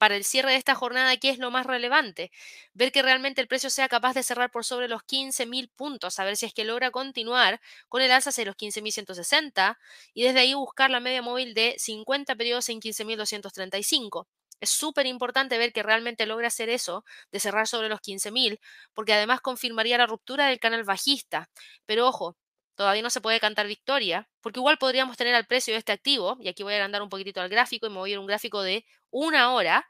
[0.02, 2.32] Para el cierre de esta jornada, ¿qué es lo más relevante?
[2.74, 6.24] Ver que realmente el precio sea capaz de cerrar por sobre los 15.000 puntos, a
[6.24, 9.78] ver si es que logra continuar con el alza hacia los 15.160
[10.12, 14.26] y desde ahí buscar la media móvil de 50 periodos en 15.235.
[14.58, 18.58] Es súper importante ver que realmente logra hacer eso, de cerrar sobre los 15.000,
[18.94, 21.48] porque además confirmaría la ruptura del canal bajista.
[21.86, 22.36] Pero ojo,
[22.74, 26.38] todavía no se puede cantar victoria, porque igual podríamos tener al precio de este activo,
[26.40, 28.26] y aquí voy a agrandar un poquitito al gráfico y me voy a ir un
[28.26, 29.86] gráfico de una hora.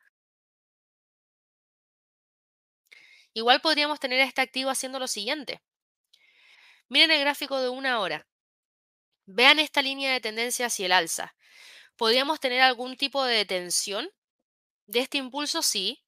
[3.34, 5.60] Igual podríamos tener este activo haciendo lo siguiente.
[6.88, 8.28] Miren el gráfico de una hora.
[9.26, 11.34] Vean esta línea de tendencia hacia el alza.
[11.96, 14.10] Podríamos tener algún tipo de tensión
[14.86, 16.02] de este impulso sí,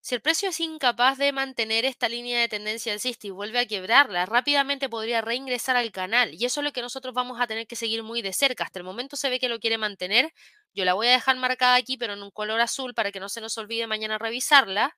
[0.00, 3.66] Si el precio es incapaz de mantener esta línea de tendencia alcista y vuelve a
[3.66, 6.34] quebrarla, rápidamente podría reingresar al canal.
[6.34, 8.64] Y eso es lo que nosotros vamos a tener que seguir muy de cerca.
[8.64, 10.32] Hasta el momento se ve que lo quiere mantener.
[10.74, 13.28] Yo la voy a dejar marcada aquí, pero en un color azul para que no
[13.28, 14.96] se nos olvide mañana revisarla.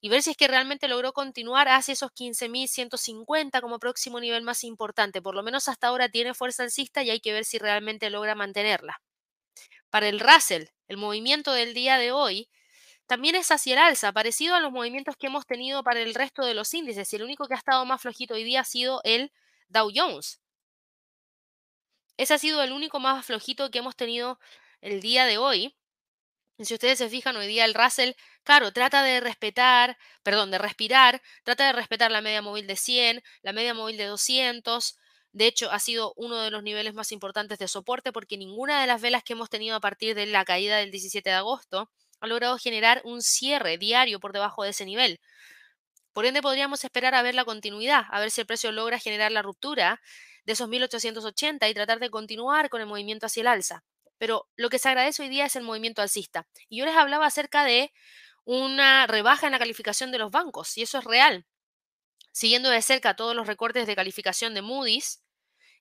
[0.00, 4.62] Y ver si es que realmente logró continuar hacia esos 15.150 como próximo nivel más
[4.62, 5.20] importante.
[5.20, 8.34] Por lo menos hasta ahora tiene fuerza alcista y hay que ver si realmente logra
[8.36, 9.00] mantenerla.
[9.90, 12.48] Para el Russell, el movimiento del día de hoy
[13.06, 16.44] también es hacia el alza, parecido a los movimientos que hemos tenido para el resto
[16.44, 17.12] de los índices.
[17.12, 19.32] Y el único que ha estado más flojito hoy día ha sido el
[19.68, 20.40] Dow Jones.
[22.18, 24.40] Ese ha sido el único más flojito que hemos tenido
[24.80, 25.76] el día de hoy.
[26.58, 31.22] Si ustedes se fijan, hoy día el Russell, claro, trata de respetar, perdón, de respirar,
[31.44, 34.96] trata de respetar la media móvil de 100, la media móvil de 200.
[35.30, 38.88] De hecho, ha sido uno de los niveles más importantes de soporte porque ninguna de
[38.88, 41.88] las velas que hemos tenido a partir de la caída del 17 de agosto
[42.20, 45.20] ha logrado generar un cierre diario por debajo de ese nivel.
[46.12, 49.30] Por ende, podríamos esperar a ver la continuidad, a ver si el precio logra generar
[49.30, 50.00] la ruptura
[50.48, 53.84] de esos 1880 y tratar de continuar con el movimiento hacia el alza.
[54.16, 56.48] Pero lo que se agradece hoy día es el movimiento alcista.
[56.70, 57.92] Y yo les hablaba acerca de
[58.46, 61.44] una rebaja en la calificación de los bancos, y eso es real.
[62.32, 65.22] Siguiendo de cerca todos los recortes de calificación de Moody's,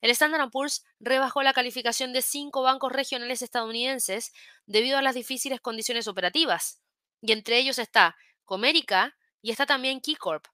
[0.01, 4.34] el Standard Poor's rebajó la calificación de cinco bancos regionales estadounidenses
[4.65, 6.82] debido a las difíciles condiciones operativas.
[7.21, 10.45] Y entre ellos está Comerica y está también KeyCorp.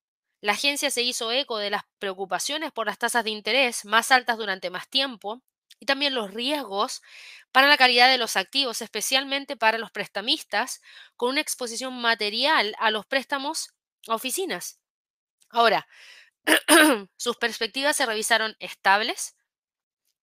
[0.43, 4.38] La agencia se hizo eco de las preocupaciones por las tasas de interés más altas
[4.38, 5.41] durante más tiempo
[5.79, 7.01] y también los riesgos
[7.53, 10.82] para la calidad de los activos, especialmente para los prestamistas,
[11.15, 13.69] con una exposición material a los préstamos
[14.10, 14.82] a oficinas.
[15.49, 15.88] Ahora,
[17.15, 19.38] sus perspectivas se revisaron estables,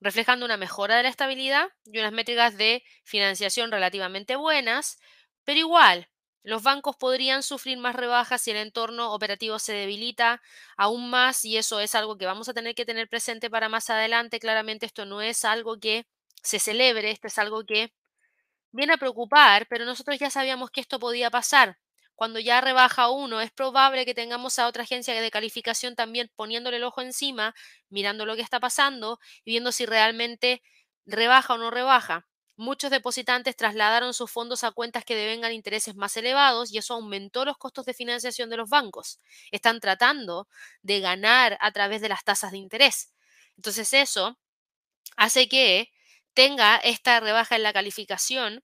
[0.02, 4.98] reflejando una mejora de la estabilidad y unas métricas de financiación relativamente buenas,
[5.44, 6.10] pero igual,
[6.42, 10.42] los bancos podrían sufrir más rebajas si el entorno operativo se debilita
[10.76, 13.90] aún más y eso es algo que vamos a tener que tener presente para más
[13.90, 14.40] adelante.
[14.40, 16.06] Claramente esto no es algo que
[16.42, 17.92] se celebre, esto es algo que
[18.72, 21.78] viene a preocupar, pero nosotros ya sabíamos que esto podía pasar
[22.16, 26.76] cuando ya rebaja uno, es probable que tengamos a otra agencia de calificación también poniéndole
[26.76, 27.54] el ojo encima,
[27.88, 30.62] mirando lo que está pasando y viendo si realmente
[31.06, 32.26] rebaja o no rebaja.
[32.60, 37.46] Muchos depositantes trasladaron sus fondos a cuentas que devengan intereses más elevados y eso aumentó
[37.46, 39.18] los costos de financiación de los bancos.
[39.50, 40.46] Están tratando
[40.82, 43.14] de ganar a través de las tasas de interés.
[43.56, 44.38] Entonces eso
[45.16, 45.90] hace que
[46.34, 48.62] tenga esta rebaja en la calificación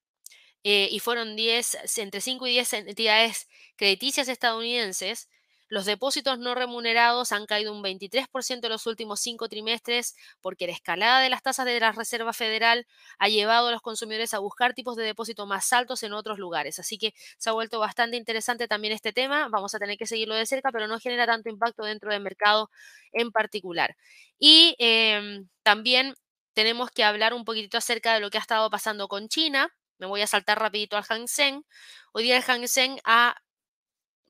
[0.63, 5.31] eh, y fueron 10, entre 5 y 10 entidades crediticias estadounidenses,
[5.69, 10.73] los depósitos no remunerados han caído un 23% en los últimos cinco trimestres porque la
[10.73, 12.87] escalada de las tasas de la Reserva Federal
[13.19, 16.79] ha llevado a los consumidores a buscar tipos de depósito más altos en otros lugares.
[16.79, 19.49] Así que se ha vuelto bastante interesante también este tema.
[19.49, 22.71] Vamos a tener que seguirlo de cerca, pero no genera tanto impacto dentro del mercado
[23.13, 23.97] en particular.
[24.39, 26.15] Y em, también
[26.55, 29.69] tenemos que hablar un poquitito acerca de lo que ha estado pasando con China.
[29.99, 31.65] Me voy a saltar rapidito al Hang Seng.
[32.13, 33.37] Hoy día el Hang Seng ha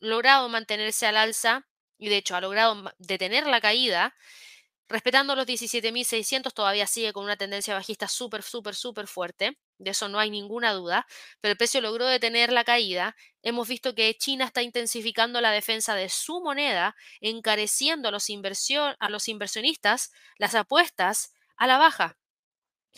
[0.01, 1.67] logrado mantenerse al alza
[1.99, 4.15] y de hecho ha logrado detener la caída.
[4.89, 9.59] Respetando los 17.600 todavía sigue con una tendencia bajista súper, súper, súper fuerte.
[9.79, 11.07] De eso no hay ninguna duda.
[11.41, 13.17] Pero el precio logró detener la caída.
[13.43, 18.29] Hemos visto que China está intensificando la defensa de su moneda, encareciendo a los,
[19.01, 22.17] a los inversionistas las apuestas a la baja.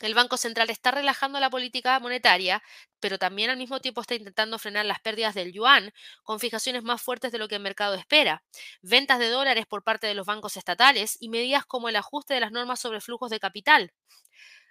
[0.00, 2.62] El Banco Central está relajando la política monetaria,
[3.00, 7.02] pero también al mismo tiempo está intentando frenar las pérdidas del yuan con fijaciones más
[7.02, 8.44] fuertes de lo que el mercado espera,
[8.80, 12.40] ventas de dólares por parte de los bancos estatales y medidas como el ajuste de
[12.40, 13.92] las normas sobre flujos de capital.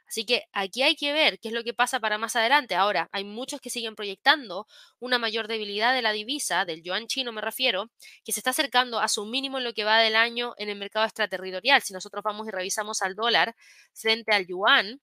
[0.07, 2.75] Así que aquí hay que ver qué es lo que pasa para más adelante.
[2.75, 4.65] Ahora, hay muchos que siguen proyectando
[4.99, 7.91] una mayor debilidad de la divisa, del yuan chino me refiero,
[8.23, 10.77] que se está acercando a su mínimo en lo que va del año en el
[10.77, 11.81] mercado extraterritorial.
[11.81, 13.55] Si nosotros vamos y revisamos al dólar
[13.93, 15.01] frente al yuan,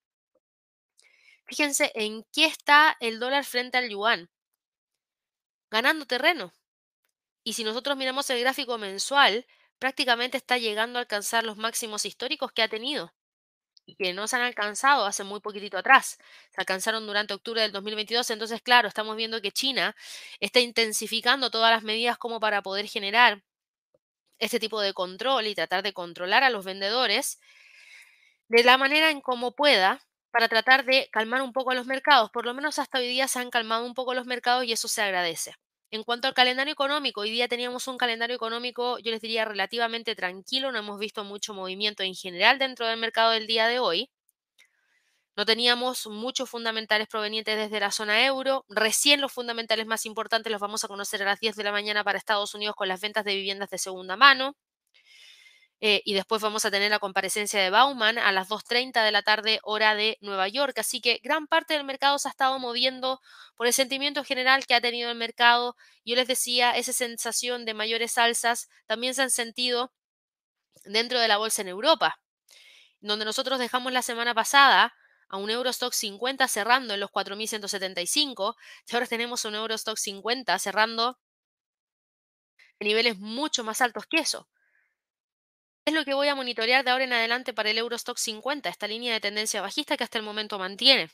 [1.47, 4.31] Fíjense en qué está el dólar frente al yuan.
[5.71, 6.53] Ganando terreno.
[7.43, 9.47] Y si nosotros miramos el gráfico mensual,
[9.79, 13.13] prácticamente está llegando a alcanzar los máximos históricos que ha tenido
[13.87, 16.19] y que no se han alcanzado hace muy poquitito atrás.
[16.51, 18.31] Se alcanzaron durante octubre del 2022.
[18.31, 19.95] Entonces, claro, estamos viendo que China
[20.41, 23.43] está intensificando todas las medidas como para poder generar
[24.39, 27.39] este tipo de control y tratar de controlar a los vendedores
[28.49, 30.01] de la manera en como pueda
[30.35, 32.29] para tratar de calmar un poco los mercados.
[32.33, 34.89] Por lo menos hasta hoy día se han calmado un poco los mercados y eso
[34.89, 35.55] se agradece.
[35.93, 40.17] En cuanto al calendario económico, hoy día teníamos un calendario económico, yo les diría, relativamente
[40.17, 44.11] tranquilo, no hemos visto mucho movimiento en general dentro del mercado del día de hoy.
[45.37, 48.65] No teníamos muchos fundamentales provenientes desde la zona euro.
[48.69, 52.03] Recién los fundamentales más importantes los vamos a conocer a las 10 de la mañana
[52.03, 54.57] para Estados Unidos con las ventas de viviendas de segunda mano.
[55.87, 59.21] Eh, y después vamos a tener la comparecencia de Bauman a las 2.30 de la
[59.21, 60.79] tarde hora de Nueva York.
[60.79, 63.21] Así que gran parte del mercado se ha estado moviendo
[63.55, 65.77] por el sentimiento general que ha tenido el mercado.
[66.03, 69.93] Yo les decía, esa sensación de mayores alzas también se han sentido
[70.87, 72.19] dentro de la bolsa en Europa,
[73.01, 74.95] donde nosotros dejamos la semana pasada
[75.29, 78.55] a un Eurostock 50 cerrando en los 4.175
[78.89, 81.19] y ahora tenemos un Eurostock 50 cerrando
[82.81, 84.49] niveles mucho más altos que eso.
[85.87, 88.87] Es lo que voy a monitorear de ahora en adelante para el Eurostock 50, esta
[88.87, 91.11] línea de tendencia bajista que hasta el momento mantiene.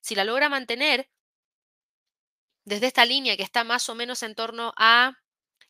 [0.00, 1.08] Si la logra mantener
[2.64, 5.18] desde esta línea que está más o menos en torno a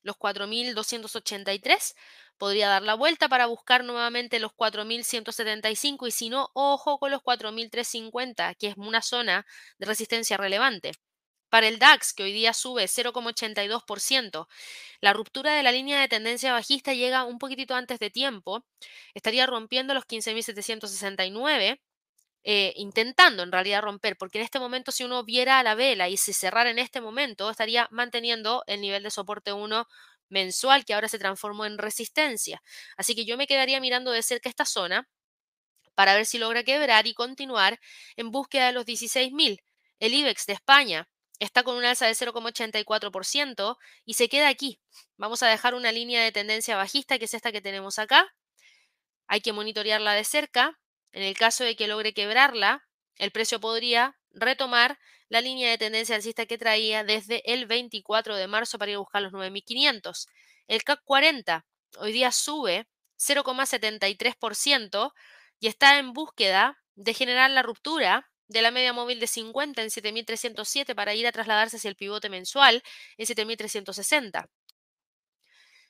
[0.02, 1.94] los 4.283,
[2.38, 7.22] podría dar la vuelta para buscar nuevamente los 4.175 y si no, ojo con los
[7.22, 9.46] 4.350, que es una zona
[9.78, 10.92] de resistencia relevante.
[11.52, 14.48] Para el DAX, que hoy día sube 0,82%,
[15.02, 18.64] la ruptura de la línea de tendencia bajista llega un poquitito antes de tiempo,
[19.12, 21.82] estaría rompiendo los 15.769.
[22.44, 26.08] Eh, intentando en realidad romper, porque en este momento si uno viera a la vela
[26.08, 29.86] y se cerrara en este momento, estaría manteniendo el nivel de soporte 1
[30.30, 32.62] mensual que ahora se transformó en resistencia.
[32.96, 35.06] Así que yo me quedaría mirando de cerca esta zona
[35.94, 37.78] para ver si logra quebrar y continuar
[38.16, 39.62] en búsqueda de los 16.000.
[40.00, 44.80] El IBEX de España está con un alza de 0,84% y se queda aquí.
[45.16, 48.32] Vamos a dejar una línea de tendencia bajista, que es esta que tenemos acá.
[49.26, 50.78] Hay que monitorearla de cerca.
[51.12, 56.16] En el caso de que logre quebrarla, el precio podría retomar la línea de tendencia
[56.16, 60.26] alcista que traía desde el 24 de marzo para ir a buscar los 9.500.
[60.68, 61.66] El CAC 40
[61.98, 62.86] hoy día sube
[63.18, 65.12] 0,73%
[65.60, 69.90] y está en búsqueda de generar la ruptura de la media móvil de 50 en
[69.90, 72.82] 7307 para ir a trasladarse hacia el pivote mensual
[73.16, 74.48] en 7360.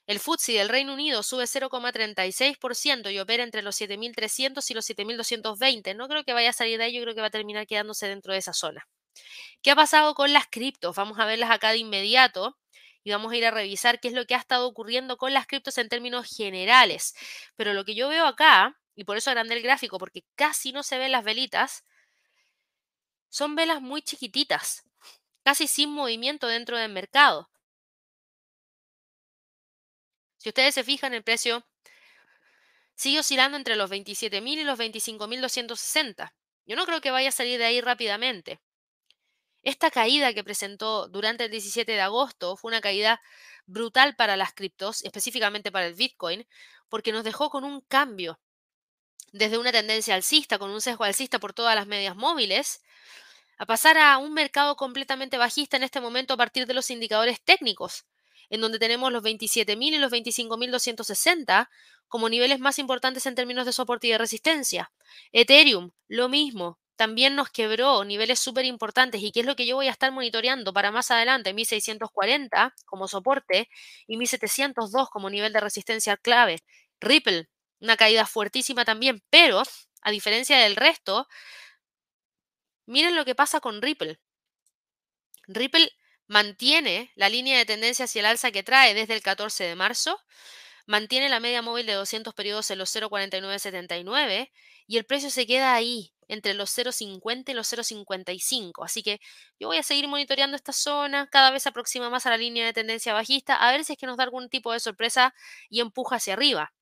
[0.07, 5.95] El FTSE del Reino Unido sube 0,36% y opera entre los 7.300 y los 7.220.
[5.95, 8.09] No creo que vaya a salir de ahí, yo creo que va a terminar quedándose
[8.09, 8.89] dentro de esa zona.
[9.63, 10.97] ¿Qué ha pasado con las criptos?
[10.97, 12.59] Vamos a verlas acá de inmediato
[13.05, 15.47] y vamos a ir a revisar qué es lo que ha estado ocurriendo con las
[15.47, 17.15] criptos en términos generales.
[17.57, 20.83] Pero lo que yo veo acá, y por eso agrandé el gráfico, porque casi no
[20.83, 21.85] se ven las velitas,
[23.33, 24.85] son velas muy chiquititas,
[25.43, 27.49] casi sin movimiento dentro del mercado.
[30.37, 31.67] Si ustedes se fijan, el precio
[32.95, 36.35] sigue oscilando entre los 27.000 y los 25.260.
[36.67, 38.61] Yo no creo que vaya a salir de ahí rápidamente.
[39.63, 43.23] Esta caída que presentó durante el 17 de agosto fue una caída
[43.65, 46.47] brutal para las criptos, específicamente para el Bitcoin,
[46.91, 48.39] porque nos dejó con un cambio
[49.33, 52.83] desde una tendencia alcista, con un sesgo alcista por todas las medias móviles,
[53.59, 57.41] a pasar a un mercado completamente bajista en este momento a partir de los indicadores
[57.43, 58.07] técnicos,
[58.51, 61.69] en donde tenemos los 27.000 y los 25.260
[62.09, 64.93] como niveles más importantes en términos de soporte y de resistencia.
[65.33, 69.77] Ethereum, lo mismo, también nos quebró niveles súper importantes y que es lo que yo
[69.77, 73.69] voy a estar monitoreando para más adelante, 1640 como soporte
[74.07, 76.63] y 1702 como nivel de resistencia clave.
[77.01, 77.49] Ripple,
[77.83, 79.63] una caída fuertísima también, pero
[80.03, 81.29] a diferencia del resto,
[82.87, 84.19] Miren lo que pasa con Ripple.
[85.47, 85.91] Ripple
[86.27, 90.21] mantiene la línea de tendencia hacia el alza que trae desde el 14 de marzo,
[90.87, 94.51] mantiene la media móvil de 200 periodos en los 0,4979
[94.87, 98.85] y el precio se queda ahí entre los 0,50 y los 0,55.
[98.85, 99.21] Así que
[99.61, 102.67] yo voy a seguir monitoreando esta zona, cada vez se aproxima más a la línea
[102.67, 105.35] de tendencia bajista, a ver si es que nos da algún tipo de sorpresa
[105.71, 106.73] y empuja hacia arriba,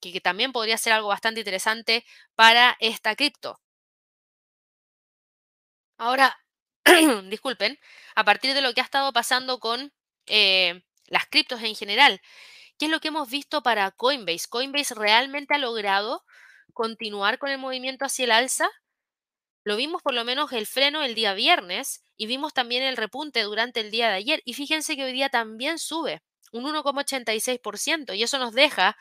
[0.00, 3.60] que, también podría ser algo bastante interesante para esta cripto.
[5.98, 6.36] Ahora,
[7.28, 7.78] disculpen,
[8.14, 9.92] a partir de lo que ha estado pasando con
[10.26, 12.20] eh, las criptos en general,
[12.78, 14.48] ¿qué es lo que hemos visto para Coinbase?
[14.48, 16.24] ¿Coinbase realmente ha logrado
[16.72, 18.68] continuar con el movimiento hacia el alza?
[19.64, 23.42] Lo vimos por lo menos el freno el día viernes y vimos también el repunte
[23.42, 24.42] durante el día de ayer.
[24.44, 28.96] Y fíjense que hoy día también sube un 1,86% y eso nos deja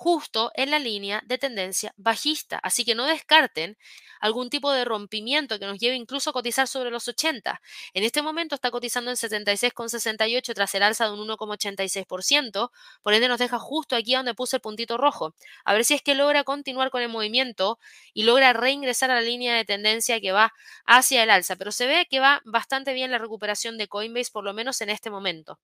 [0.00, 2.58] justo en la línea de tendencia bajista.
[2.62, 3.76] Así que no descarten
[4.18, 7.60] algún tipo de rompimiento que nos lleve incluso a cotizar sobre los 80.
[7.92, 12.70] En este momento está cotizando en 76,68 tras el alza de un 1,86%,
[13.02, 15.34] por ende nos deja justo aquí donde puse el puntito rojo.
[15.66, 17.78] A ver si es que logra continuar con el movimiento
[18.14, 20.54] y logra reingresar a la línea de tendencia que va
[20.86, 21.56] hacia el alza.
[21.56, 24.88] Pero se ve que va bastante bien la recuperación de Coinbase, por lo menos en
[24.88, 25.58] este momento.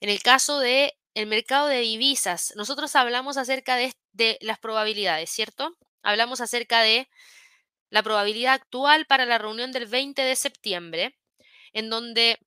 [0.00, 3.92] En el caso de el mercado de divisas, nosotros hablamos acerca de,
[4.40, 5.76] las probabilidades, ¿cierto?
[6.02, 7.08] Hablamos acerca de
[7.90, 11.18] la probabilidad actual para la reunión del 20 de septiembre,
[11.72, 12.38] en donde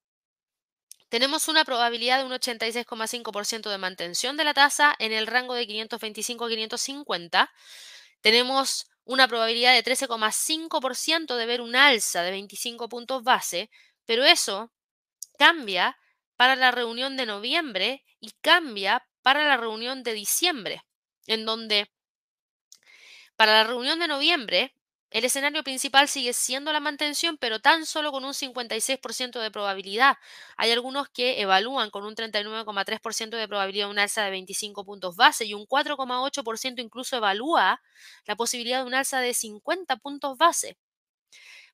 [1.10, 5.68] tenemos una probabilidad de un 86,5% de mantención de la tasa en el rango de
[5.68, 7.52] 525 a 550.
[8.22, 13.70] Tenemos una probabilidad de 13,5% de ver un alza de 25 puntos base,
[14.06, 14.72] pero eso
[15.38, 15.98] cambia
[16.36, 20.84] para la reunión de noviembre y cambia para la reunión de diciembre,
[21.28, 21.90] en donde
[23.36, 24.76] para la reunión de noviembre
[25.14, 30.18] el escenario principal sigue siendo la mantención, pero tan solo con un 56% de probabilidad.
[30.58, 35.46] Hay algunos que evalúan con un 39,3% de probabilidad un alza de 25 puntos base
[35.46, 37.80] y un 4,8% incluso evalúa
[38.26, 40.78] la posibilidad de un alza de 50 puntos base.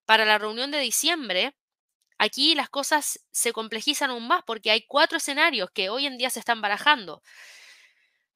[0.03, 1.55] Para la reunión de diciembre,
[2.19, 6.29] aquí las cosas se complejizan aún más porque hay cuatro escenarios que hoy en día
[6.29, 7.23] se están barajando.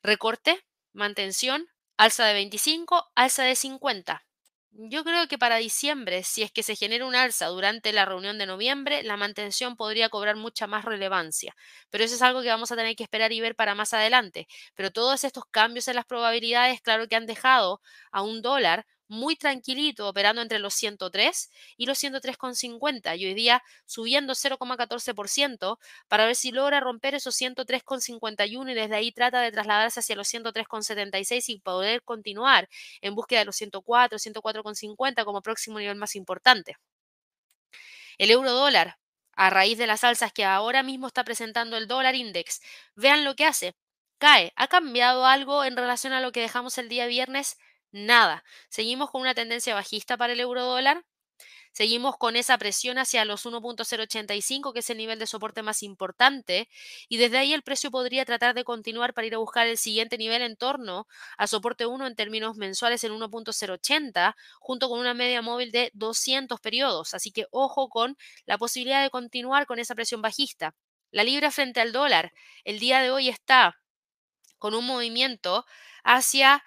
[0.03, 1.67] Recorte, mantención,
[1.97, 4.25] alza de 25, alza de 50.
[4.71, 8.37] Yo creo que para diciembre, si es que se genera un alza durante la reunión
[8.39, 11.55] de noviembre, la mantención podría cobrar mucha más relevancia.
[11.91, 14.47] Pero eso es algo que vamos a tener que esperar y ver para más adelante.
[14.75, 17.81] Pero todos estos cambios en las probabilidades, claro que han dejado
[18.11, 23.61] a un dólar muy tranquilito, operando entre los 103 y los 103,50 y hoy día
[23.85, 25.77] subiendo 0,14%
[26.07, 30.27] para ver si logra romper esos 103,51 y desde ahí trata de trasladarse hacia los
[30.27, 32.69] 103,76 y poder continuar
[33.01, 36.75] en búsqueda de los 104, 104,50 como próximo nivel más importante.
[38.17, 38.97] El euro dólar,
[39.35, 42.61] a raíz de las alzas que ahora mismo está presentando el dólar index,
[42.95, 43.75] vean lo que hace.
[44.19, 44.53] Cae.
[44.55, 47.57] ¿Ha cambiado algo en relación a lo que dejamos el día viernes?
[47.93, 48.43] Nada.
[48.69, 51.05] Seguimos con una tendencia bajista para el euro dólar.
[51.73, 56.69] Seguimos con esa presión hacia los 1.085, que es el nivel de soporte más importante,
[57.09, 60.17] y desde ahí el precio podría tratar de continuar para ir a buscar el siguiente
[60.19, 65.41] nivel en torno a soporte 1 en términos mensuales en 1.080, junto con una media
[65.41, 67.15] móvil de 200 periodos.
[67.15, 70.75] Así que ojo con la posibilidad de continuar con esa presión bajista.
[71.11, 72.33] La libra frente al dólar
[72.65, 73.79] el día de hoy está
[74.59, 75.65] con un movimiento
[76.03, 76.63] hacia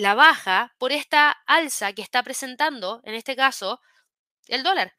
[0.00, 3.80] la baja por esta alza que está presentando, en este caso,
[4.48, 4.94] el dólar.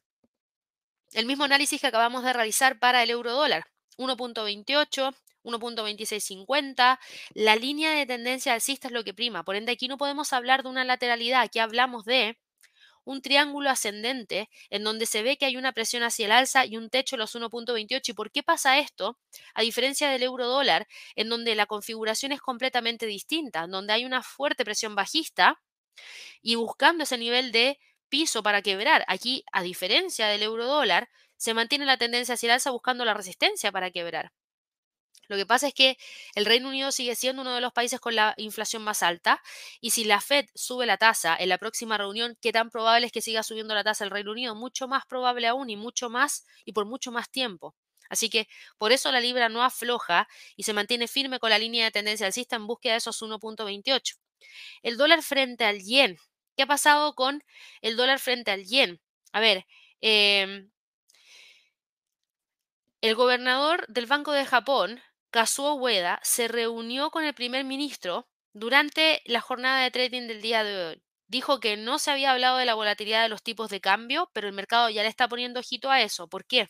[1.12, 3.66] El mismo análisis que acabamos de realizar para el euro dólar.
[3.98, 7.00] 1.28, 1.2650.
[7.34, 9.44] La línea de tendencia alcista es lo que prima.
[9.44, 11.42] Por ende, aquí no podemos hablar de una lateralidad.
[11.42, 12.38] Aquí hablamos de
[13.04, 16.78] un triángulo ascendente en donde se ve que hay una presión hacia el alza y
[16.78, 18.10] un techo los 1.28.
[18.10, 19.18] ¿Y por qué pasa esto?
[19.54, 24.06] A diferencia del euro dólar, en donde la configuración es completamente distinta, en donde hay
[24.06, 25.62] una fuerte presión bajista
[26.42, 27.80] y buscando ese nivel de
[28.10, 29.06] piso para quebrar.
[29.08, 33.14] Aquí, a diferencia del euro dólar, se mantiene la tendencia hacia el alza buscando la
[33.14, 34.32] resistencia para quebrar.
[35.28, 35.98] Lo que pasa es que
[36.36, 39.42] el Reino Unido sigue siendo uno de los países con la inflación más alta
[39.80, 43.12] y si la Fed sube la tasa en la próxima reunión, ¿qué tan probable es
[43.14, 44.56] que siga subiendo la tasa el Reino Unido?
[44.56, 47.76] Mucho más probable aún y mucho más y por mucho más tiempo.
[48.10, 48.48] Así que
[48.78, 52.26] por eso la libra no afloja y se mantiene firme con la línea de tendencia
[52.26, 54.18] alcista en búsqueda de esos 1.28.
[54.84, 56.18] El dólar frente al yen.
[56.58, 57.42] ¿Qué ha pasado con
[57.82, 59.00] el dólar frente al yen?
[59.32, 59.66] A ver,
[60.02, 60.70] em,
[63.02, 65.02] el gobernador del Banco de Japón
[65.32, 70.66] Kazuo Ueda se reunió con el primer ministro durante la jornada de trading del día
[70.66, 71.04] de hoy.
[71.28, 74.50] Dijo que no se había hablado de la volatilidad de los tipos de cambio, pero
[74.50, 76.28] el mercado ya le está poniendo ojito a eso.
[76.28, 76.70] ¿Por qué?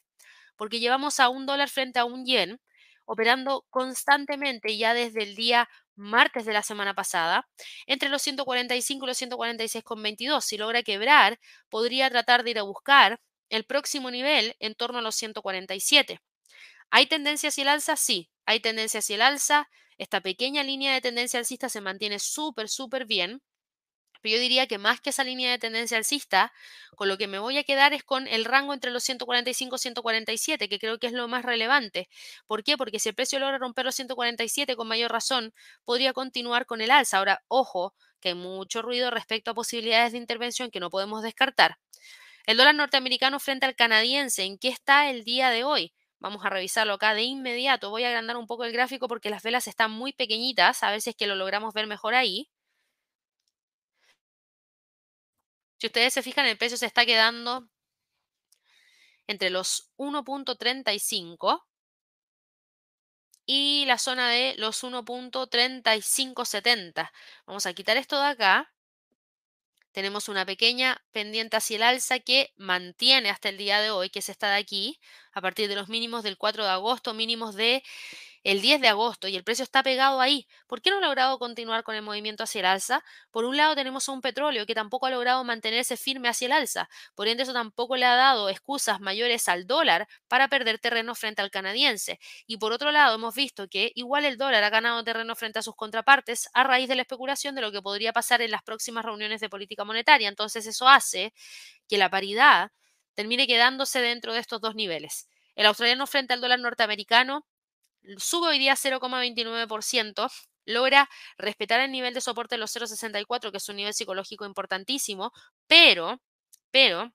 [0.58, 2.62] Porque llevamos a un dólar frente a un yen
[3.06, 7.50] operando constantemente ya desde el día martes de la semana pasada,
[7.88, 10.42] entre los 145 y los 146,22.
[10.42, 11.40] Si logra quebrar,
[11.70, 16.22] podría tratar de ir a buscar el próximo nivel en torno a los 147.
[16.92, 17.96] ¿Hay tendencia hacia el?
[17.98, 19.70] Sí, hay tendencia hacia el alza.
[19.98, 23.42] Esta pequeña línea de tendencia alcista se mantiene súper, súper bien.
[24.22, 26.54] Pero yo diría que más que esa línea de tendencia alcista,
[26.96, 29.80] con lo que me voy a quedar es con el rango entre los 145 y
[29.80, 32.08] 147, que creo que es lo más relevante.
[32.46, 32.78] ¿Por qué?
[32.78, 35.54] Porque si el precio logra romper los 147 con mayor razón,
[35.86, 37.18] podría continuar con el alza.
[37.18, 41.80] Ahora, ojo, que hay mucho ruido respecto a posibilidades de intervención que no podemos descartar.
[42.46, 45.94] El dólar norteamericano frente al canadiense, ¿en qué está el día de hoy?
[46.22, 47.90] Vamos a revisarlo acá de inmediato.
[47.90, 50.84] Voy a agrandar un poco el gráfico porque las velas están muy pequeñitas.
[50.84, 52.48] A ver si es que lo logramos ver mejor ahí.
[55.80, 57.68] Si ustedes se fijan, el precio se está quedando
[59.26, 61.66] entre los 1.35
[63.48, 67.12] y la zona de los 1.3570.
[67.48, 68.72] Vamos a quitar esto de acá
[69.92, 74.20] tenemos una pequeña pendiente hacia el alza que mantiene hasta el día de hoy, que
[74.20, 75.00] es esta de aquí,
[75.34, 77.84] a partir de los mínimos del 4 de agosto, mínimos de
[78.44, 80.48] el 10 de agosto y el precio está pegado ahí.
[80.68, 83.04] ¿Por qué no ha logrado continuar con el movimiento hacia el alza?
[83.32, 86.90] Por un lado tenemos un petróleo que tampoco ha logrado mantenerse firme hacia el alza.
[87.16, 91.42] Por ende eso tampoco le ha dado excusas mayores al dólar para perder terreno frente
[91.42, 92.20] al canadiense.
[92.48, 95.62] Y por otro lado hemos visto que igual el dólar ha ganado terreno frente a
[95.62, 99.06] sus contrapartes a raíz de la especulación de lo que podría pasar en las próximas
[99.06, 100.28] reuniones de política monetaria.
[100.30, 101.34] Entonces eso hace
[101.88, 102.72] que la paridad
[103.14, 105.28] termine quedándose dentro de estos dos niveles.
[105.56, 107.46] El australiano frente al dólar norteamericano
[108.18, 110.30] sube hoy día 0,29%,
[110.66, 115.32] logra respetar el nivel de soporte de los 0,64, que es un nivel psicológico importantísimo,
[115.68, 116.22] pero,
[116.72, 117.14] pero,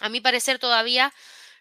[0.00, 1.12] a mi parecer todavía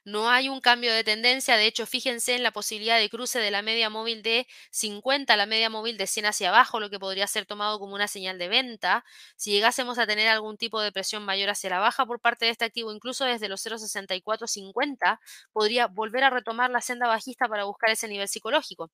[0.08, 3.52] no hay un cambio de tendencia, de hecho, fíjense en la posibilidad de cruce de
[3.52, 6.98] la media móvil de 50 a la media móvil de 100 hacia abajo, lo que
[6.98, 9.04] podría ser tomado como una señal de venta.
[9.36, 12.52] Si llegásemos a tener algún tipo de presión mayor hacia la baja por parte de
[12.52, 15.20] este activo, incluso desde los 0,6450,
[15.52, 18.92] podría volver a retomar la senda bajista para buscar ese nivel psicológico.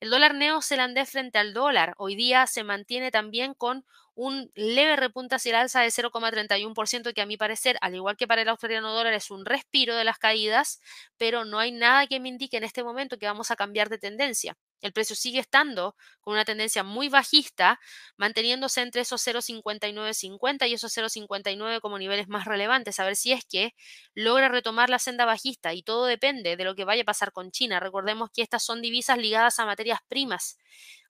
[0.00, 3.84] El dólar neozelandés frente al dólar hoy día se mantiene también con
[4.18, 8.26] un leve repunte hacia el alza de 0,31% que a mi parecer, al igual que
[8.26, 10.80] para el australiano dólar, es un respiro de las caídas,
[11.16, 13.98] pero no hay nada que me indique en este momento que vamos a cambiar de
[13.98, 14.56] tendencia.
[14.80, 17.80] El precio sigue estando con una tendencia muy bajista,
[18.16, 23.44] manteniéndose entre esos 0,5950 y esos 0,59 como niveles más relevantes, a ver si es
[23.44, 23.74] que
[24.14, 27.50] logra retomar la senda bajista y todo depende de lo que vaya a pasar con
[27.50, 27.80] China.
[27.80, 30.58] Recordemos que estas son divisas ligadas a materias primas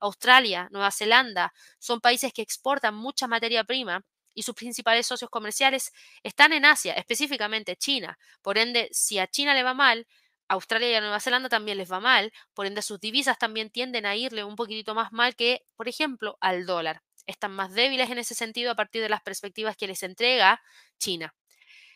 [0.01, 4.05] Australia, Nueva Zelanda, son países que exportan mucha materia prima
[4.35, 5.93] y sus principales socios comerciales
[6.23, 8.19] están en Asia, específicamente China.
[8.43, 10.07] Por ende, si a China le va mal,
[10.49, 14.07] Australia y a Nueva Zelanda también les va mal, por ende sus divisas también tienden
[14.07, 17.03] a irle un poquitito más mal que, por ejemplo, al dólar.
[17.27, 20.63] Están más débiles en ese sentido a partir de las perspectivas que les entrega
[20.99, 21.35] China.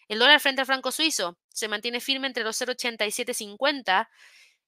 [0.08, 4.08] El dólar frente al franco suizo se mantiene firme entre los 0,8750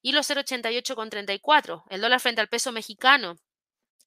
[0.01, 1.83] y los 0,88,34.
[1.89, 3.37] El dólar frente al peso mexicano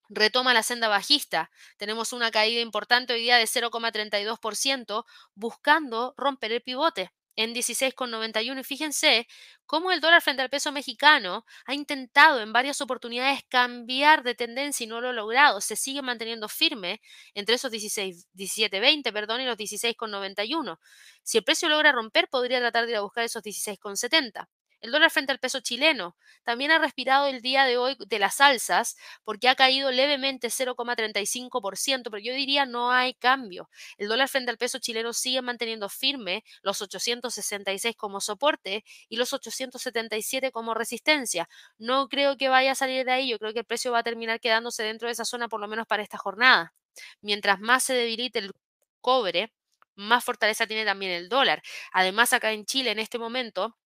[0.08, 1.50] retoma la senda bajista.
[1.76, 5.04] Tenemos una caída importante hoy día de 0,32%,
[5.34, 8.60] buscando romper el pivote en 16,91.
[8.60, 9.26] Y fíjense
[9.64, 14.84] cómo el dólar frente al peso mexicano ha intentado en varias oportunidades cambiar de tendencia
[14.84, 15.60] y no lo ha logrado.
[15.60, 17.00] Se sigue manteniendo firme
[17.34, 20.78] entre esos 16, 17,20, perdón, y los 16,91.
[21.22, 24.48] Si el precio logra romper, podría tratar de ir a buscar esos 16,70.
[24.80, 28.40] El dólar frente al peso chileno también ha respirado el día de hoy de las
[28.40, 33.68] alzas porque ha caído levemente 0,35%, pero yo diría no hay cambio.
[33.96, 39.32] El dólar frente al peso chileno sigue manteniendo firme los 866 como soporte y los
[39.32, 41.48] 877 como resistencia.
[41.78, 44.02] No creo que vaya a salir de ahí, yo creo que el precio va a
[44.04, 46.72] terminar quedándose dentro de esa zona por lo menos para esta jornada.
[47.20, 48.52] Mientras más se debilite el
[49.00, 49.52] cobre,
[49.96, 51.62] más fortaleza tiene también el dólar.
[51.92, 53.76] Además, acá en Chile en este momento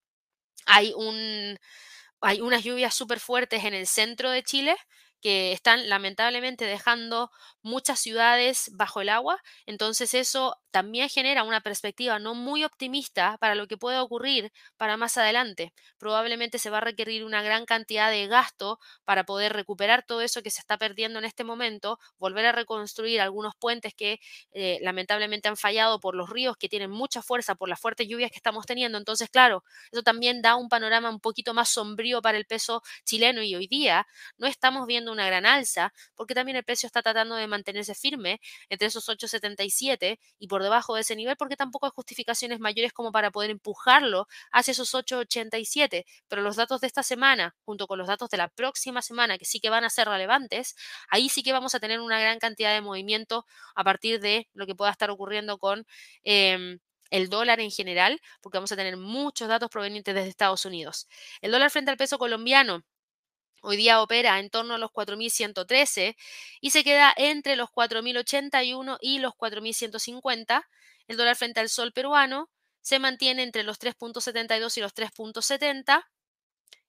[0.66, 1.58] hay, un,
[2.20, 4.76] hay unas lluvias súper fuertes en el centro de Chile
[5.22, 7.30] que están lamentablemente dejando
[7.62, 9.40] muchas ciudades bajo el agua.
[9.66, 14.96] Entonces eso también genera una perspectiva no muy optimista para lo que pueda ocurrir para
[14.96, 15.72] más adelante.
[15.98, 20.42] Probablemente se va a requerir una gran cantidad de gasto para poder recuperar todo eso
[20.42, 24.18] que se está perdiendo en este momento, volver a reconstruir algunos puentes que
[24.52, 28.30] eh, lamentablemente han fallado por los ríos que tienen mucha fuerza por las fuertes lluvias
[28.30, 28.98] que estamos teniendo.
[28.98, 33.42] Entonces, claro, eso también da un panorama un poquito más sombrío para el peso chileno
[33.42, 34.06] y hoy día
[34.38, 38.40] no estamos viendo una gran alza porque también el precio está tratando de mantenerse firme
[38.68, 43.12] entre esos 8,77 y por debajo de ese nivel porque tampoco hay justificaciones mayores como
[43.12, 46.04] para poder empujarlo hacia esos 8,87.
[46.28, 49.44] Pero los datos de esta semana, junto con los datos de la próxima semana, que
[49.44, 50.74] sí que van a ser relevantes,
[51.08, 54.66] ahí sí que vamos a tener una gran cantidad de movimiento a partir de lo
[54.66, 55.86] que pueda estar ocurriendo con...
[56.24, 56.78] Em,
[57.12, 61.08] el dólar en general, porque vamos a tener muchos datos provenientes desde Estados Unidos.
[61.42, 62.84] El dólar frente al peso colombiano
[63.64, 66.16] Hoy día opera en torno a los 4.113
[66.60, 70.66] y se queda entre los 4.081 y los 4.150.
[71.06, 72.50] El dólar frente al sol peruano
[72.80, 76.04] se mantiene entre los 3.72 y los 3.70.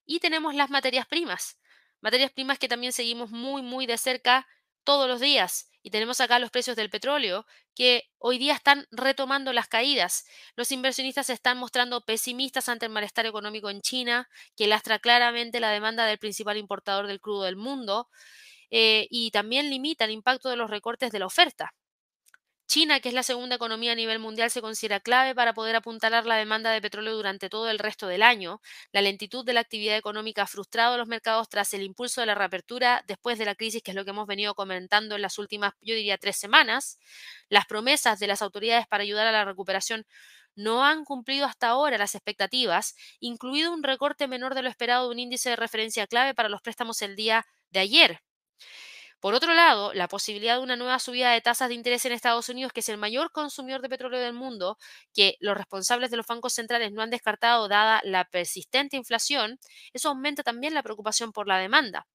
[0.08, 1.60] Y tenemos las materias primas.
[2.02, 4.48] Materias primas que también seguimos muy, muy de cerca
[4.84, 5.70] todos los días.
[5.82, 10.26] Y tenemos acá los precios del petróleo, que hoy día están retomando las caídas.
[10.56, 15.60] Los inversionistas se están mostrando pesimistas ante el malestar económico en China, que lastra claramente
[15.60, 18.10] la demanda del principal importador del crudo del mundo,
[18.72, 21.74] eh, y también limita el impacto de los recortes de la oferta.
[22.74, 26.26] China, que es la segunda economía a nivel mundial, se considera clave para poder apuntalar
[26.26, 28.62] la demanda de petróleo durante todo el resto del año.
[28.92, 32.26] La lentitud de la actividad económica ha frustrado a los mercados tras el impulso de
[32.26, 35.38] la reapertura después de la crisis, que es lo que hemos venido comentando en las
[35.38, 36.98] últimas, yo diría, tres semanas.
[37.48, 40.08] Las promesas de las autoridades para ayudar a la recuperación
[40.56, 45.12] no han cumplido hasta ahora las expectativas, incluido un recorte menor de lo esperado de
[45.14, 48.24] un índice de referencia clave para los préstamos el día de ayer.
[49.24, 52.50] Por otro lado, la posibilidad de una nueva subida de tasas de interés en Estados
[52.50, 54.78] Unidos, que es el mayor consumidor de petróleo del mundo,
[55.14, 59.62] que los responsables de los bancos centrales no han descartado dada la persistente inflación,
[59.94, 62.06] eso aumenta también la preocupación por la demanda.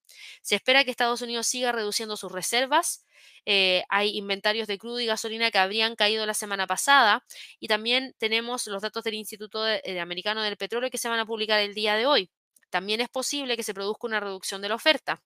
[0.43, 3.07] Se espera que Estados Unidos siga reduciendo sus reservas.
[3.47, 7.25] Eh, hay inventarios de crudo y gasolina que habrían caído la semana pasada
[7.59, 11.25] y también tenemos los datos del Instituto eh, Americano del Petróleo que se van a
[11.25, 12.31] publicar el día de hoy.
[12.69, 15.23] También es posible que se produzca una reducción de la oferta.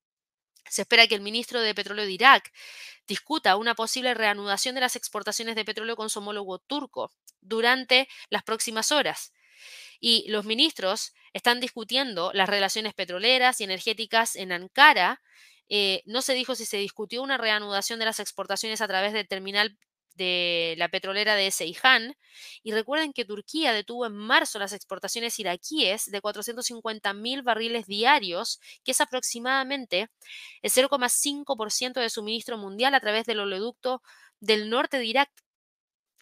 [0.68, 2.52] Se espera que el ministro de Petróleo de Irak
[3.06, 8.42] discuta una posible reanudación de las exportaciones de petróleo con su homólogo turco durante las
[8.42, 9.32] próximas horas.
[10.00, 15.22] Y los ministros están discutiendo las relaciones petroleras y energéticas en Ankara.
[15.68, 19.28] Eh, no se dijo si se discutió una reanudación de las exportaciones a través del
[19.28, 19.78] terminal
[20.14, 22.14] de la petrolera de Seihan.
[22.62, 28.60] Y recuerden que Turquía detuvo en marzo las exportaciones iraquíes de 450 mil barriles diarios,
[28.84, 30.08] que es aproximadamente
[30.62, 34.02] el 0,5% de suministro mundial a través del oleoducto
[34.40, 35.30] del norte de Irak,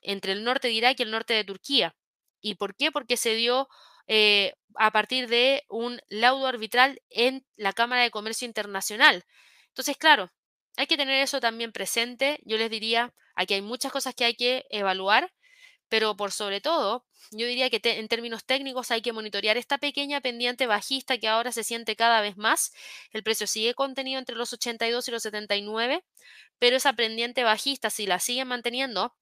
[0.03, 1.95] entre el norte de Irak y el norte de Turquía.
[2.41, 2.91] ¿Y por qué?
[2.91, 3.69] Porque se dio
[4.07, 9.25] eh, a partir de un laudo arbitral en la Cámara de Comercio Internacional.
[9.69, 10.31] Entonces, claro,
[10.77, 12.41] hay que tener eso también presente.
[12.45, 15.33] Yo les diría, aquí hay muchas cosas que hay que evaluar,
[15.89, 20.21] pero por sobre todo, yo diría que en términos técnicos hay que monitorear esta pequeña
[20.21, 22.73] pendiente bajista que ahora se siente cada vez más.
[23.13, 26.05] El precio sigue contenido entre los 82 y los 79,
[26.59, 29.17] pero esa pendiente bajista, si la siguen manteniendo,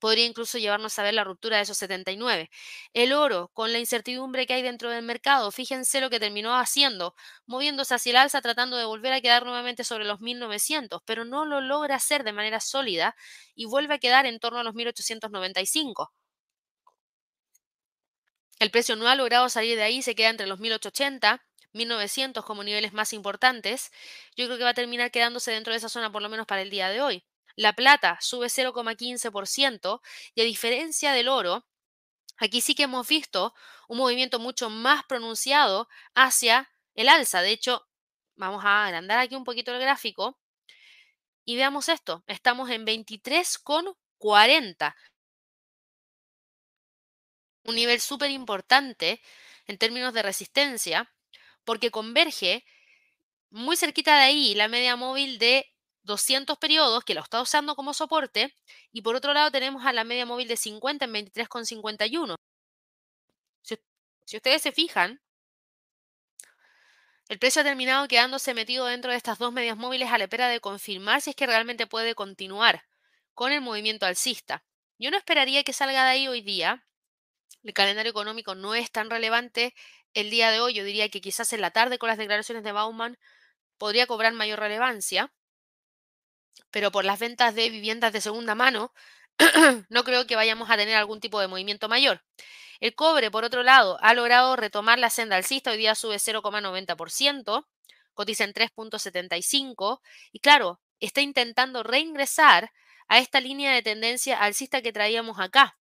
[0.00, 2.50] podría incluso llevarnos a ver la ruptura de esos 79.
[2.92, 7.14] El oro, con la incertidumbre que hay dentro del mercado, fíjense lo que terminó haciendo,
[7.46, 11.44] moviéndose hacia el alza, tratando de volver a quedar nuevamente sobre los 1900, pero no
[11.44, 13.16] lo logra hacer de manera sólida
[13.54, 16.12] y vuelve a quedar en torno a los 1895.
[18.58, 22.64] El precio no ha logrado salir de ahí, se queda entre los 1880 1900 como
[22.64, 23.90] niveles más importantes,
[24.36, 26.62] yo creo que va a terminar quedándose dentro de esa zona por lo menos para
[26.62, 27.24] el día de hoy.
[27.56, 30.02] La plata sube 0,15%
[30.34, 31.66] y a diferencia del oro,
[32.36, 33.54] aquí sí que hemos visto
[33.88, 37.40] un movimiento mucho más pronunciado hacia el alza.
[37.40, 37.86] De hecho,
[38.34, 40.38] vamos a agrandar aquí un poquito el gráfico
[41.46, 42.24] y veamos esto.
[42.26, 44.94] Estamos en 23,40.
[47.64, 49.22] Un nivel súper importante
[49.66, 51.12] en términos de resistencia
[51.64, 52.64] porque converge
[53.50, 55.72] muy cerquita de ahí la media móvil de
[56.06, 58.56] 200 periodos que lo está usando como soporte
[58.92, 62.36] y por otro lado tenemos a la media móvil de 50 en 23,51.
[63.62, 63.76] Si,
[64.24, 65.20] si ustedes se fijan,
[67.28, 70.48] el precio ha terminado quedándose metido dentro de estas dos medias móviles a la espera
[70.48, 72.84] de confirmar si es que realmente puede continuar
[73.34, 74.64] con el movimiento alcista.
[74.98, 76.86] Yo no esperaría que salga de ahí hoy día.
[77.64, 79.74] El calendario económico no es tan relevante
[80.14, 80.74] el día de hoy.
[80.74, 83.18] Yo diría que quizás en la tarde con las declaraciones de Bauman
[83.76, 85.32] podría cobrar mayor relevancia
[86.70, 88.92] pero por las ventas de viviendas de segunda mano,
[89.88, 92.22] no creo que vayamos a tener algún tipo de movimiento mayor.
[92.80, 97.66] El cobre, por otro lado, ha logrado retomar la senda alcista, hoy día sube 0,90%,
[98.14, 100.00] cotiza en 3.75
[100.32, 102.72] y claro, está intentando reingresar
[103.08, 105.78] a esta línea de tendencia alcista que traíamos acá.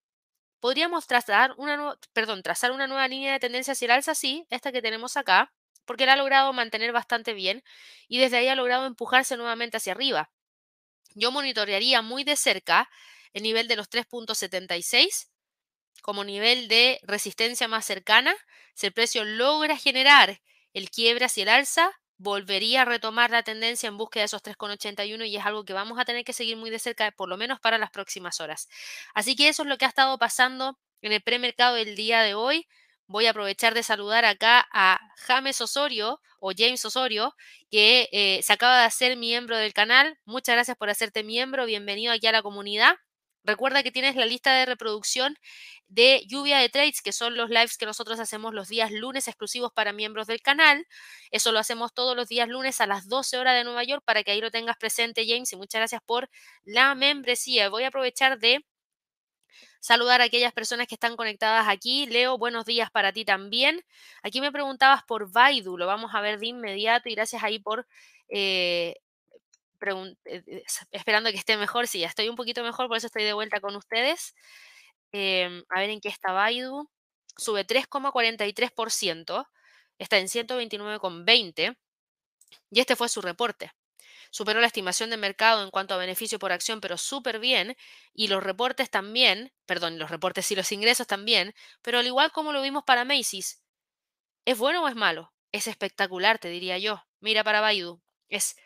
[0.59, 4.71] Podríamos trazar una, perdón, trazar una nueva línea de tendencia hacia el alza, sí, esta
[4.71, 5.53] que tenemos acá,
[5.85, 7.63] porque la ha logrado mantener bastante bien
[8.07, 10.31] y desde ahí ha logrado empujarse nuevamente hacia arriba.
[11.15, 12.89] Yo monitorearía muy de cerca
[13.33, 15.29] el nivel de los 3.76
[16.01, 18.35] como nivel de resistencia más cercana.
[18.75, 20.41] Si el precio logra generar
[20.73, 25.25] el quiebre hacia el alza, volvería a retomar la tendencia en búsqueda de esos 3,81
[25.25, 27.59] y es algo que vamos a tener que seguir muy de cerca, por lo menos
[27.59, 28.67] para las próximas horas.
[29.13, 32.33] Así que eso es lo que ha estado pasando en el premercado del día de
[32.35, 32.67] hoy
[33.07, 37.35] voy a aprovechar de saludar acá a James Osorio o James Osorio,
[37.69, 40.17] que eh, se acaba de hacer miembro del canal.
[40.25, 41.65] Muchas gracias por hacerte miembro.
[41.65, 42.95] Bienvenido aquí a la comunidad.
[43.43, 45.37] Recuerda que tienes la lista de reproducción
[45.87, 49.71] de Lluvia de Trades, que son los lives que nosotros hacemos los días lunes exclusivos
[49.71, 50.87] para miembros del canal.
[51.29, 54.23] Eso lo hacemos todos los días lunes a las 12 horas de Nueva York para
[54.23, 55.53] que ahí lo tengas presente, James.
[55.53, 56.29] Y muchas gracias por
[56.63, 57.69] la membresía.
[57.69, 58.65] Voy a aprovechar de
[59.79, 62.05] saludar a aquellas personas que están conectadas aquí.
[62.07, 63.83] Leo, buenos días para ti también.
[64.23, 67.87] Aquí me preguntabas por Baidu, lo vamos a ver de inmediato y gracias ahí por...
[68.29, 68.95] Eh,
[70.25, 73.33] eh, esperando que esté mejor, sí, ya estoy un poquito mejor, por eso estoy de
[73.33, 74.33] vuelta con ustedes.
[75.11, 76.89] Em, a ver en qué está Baidu.
[77.37, 79.47] Sube 3,43%,
[79.99, 81.77] está en 129,20
[82.71, 83.71] y este fue su reporte.
[84.35, 87.77] Superó la estimación de mercado en cuanto a beneficio por acción, pero súper bien,
[88.13, 92.51] y los reportes también, perdón, los reportes y los ingresos también, pero al igual como
[92.51, 93.63] lo vimos para Macy's,
[94.43, 95.33] ¿es bueno o es malo?
[95.53, 97.01] Es espectacular, te diría yo.
[97.21, 98.57] Mira para Baidu, es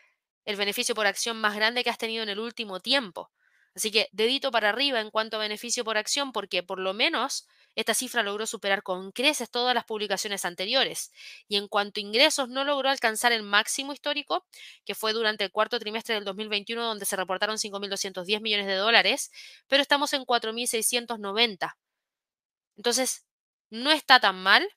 [0.43, 3.31] el beneficio por acción más grande que has tenido en el último tiempo.
[3.75, 7.47] Así que dedito para arriba en cuanto a beneficio por acción, porque por lo menos
[7.75, 11.11] esta cifra logró superar con creces todas las publicaciones anteriores.
[11.47, 14.45] Y en cuanto a ingresos, no logró alcanzar el máximo histórico,
[14.85, 19.31] que fue durante el cuarto trimestre del 2021, donde se reportaron 5.210 millones de dólares,
[19.67, 21.77] pero estamos en 4.690.
[22.75, 23.25] Entonces,
[23.69, 24.67] no está tan mal,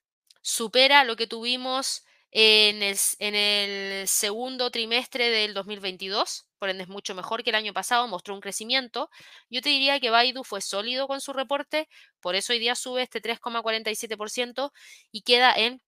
[0.43, 7.45] supera lo que tuvimos en el, segundo trimestre del 2022, por ende es mucho mejor
[7.45, 9.11] que el año pasado, mostró un crecimiento.
[9.51, 11.89] Yo te diría que Baidu fue sólido con su reporte,
[12.21, 14.73] por eso hoy día sube este 3,47%
[15.11, 15.83] y queda en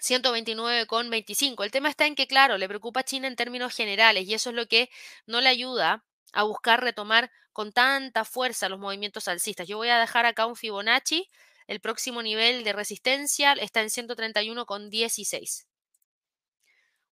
[0.00, 1.64] 129,25.
[1.64, 4.50] El tema está en que, claro, le preocupa a China en términos generales y eso
[4.50, 4.90] es lo que
[5.26, 9.66] no le ayuda a buscar retomar con tanta fuerza los movimientos alcistas.
[9.66, 11.28] Yo voy a dejar acá un Fibonacci
[11.66, 15.66] el próximo nivel de resistencia está en 131,16.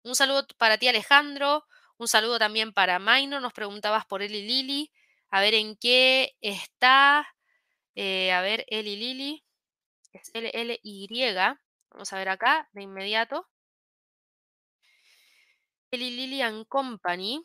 [0.04, 1.64] Un saludo para ti, Alejandro.
[1.96, 3.40] Un saludo también para Maino.
[3.40, 4.90] Nos preguntabas por Eli Lili.
[5.30, 7.26] A ver en qué está.
[7.94, 9.44] Eh, a ver, Eli Lili.
[10.12, 11.08] Es L-L-Y.
[11.90, 13.48] Vamos a ver acá de inmediato.
[15.90, 17.44] Eli Lili and Company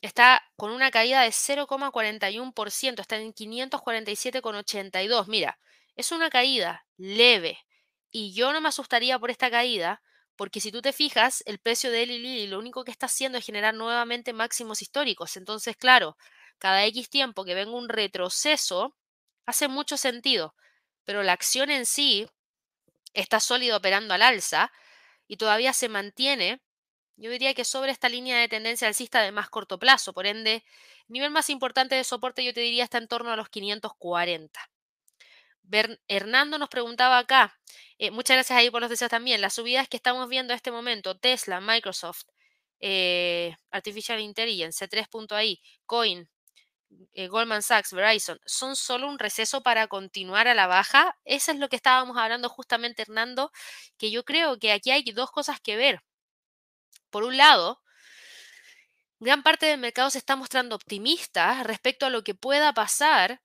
[0.00, 5.26] está con una caída de 0,41%, está en 547,82.
[5.28, 5.58] Mira,
[5.96, 7.58] es una caída leve
[8.10, 10.02] y yo no me asustaría por esta caída
[10.36, 13.38] porque si tú te fijas, el precio de Eli Lilly lo único que está haciendo
[13.38, 15.36] es generar nuevamente máximos históricos.
[15.38, 16.16] Entonces, claro,
[16.58, 18.94] cada X tiempo que venga un retroceso,
[19.46, 20.54] hace mucho sentido,
[21.04, 22.28] pero la acción en sí
[23.14, 24.72] está sólida operando al alza
[25.28, 26.62] y todavía se mantiene,
[27.16, 30.12] yo diría que sobre esta línea de tendencia alcista de más corto plazo.
[30.14, 30.64] Por ende,
[31.08, 34.60] el nivel más importante de soporte yo te diría está en torno a los 540.
[36.08, 37.58] Hernando nos preguntaba acá,
[37.98, 40.70] eh, muchas gracias ahí por los deseos también, las subidas que estamos viendo en este
[40.70, 42.24] momento, Tesla, Microsoft,
[42.80, 46.28] eh, Artificial Intelligence, C3.ai, Coin,
[47.14, 51.16] eh, Goldman Sachs, Verizon, son solo un receso para continuar a la baja.
[51.24, 53.50] Eso es lo que estábamos hablando justamente, Hernando,
[53.98, 56.02] que yo creo que aquí hay dos cosas que ver.
[57.10, 57.82] Por un lado,
[59.18, 63.40] gran parte del mercado se está mostrando optimista respecto a lo que pueda pasar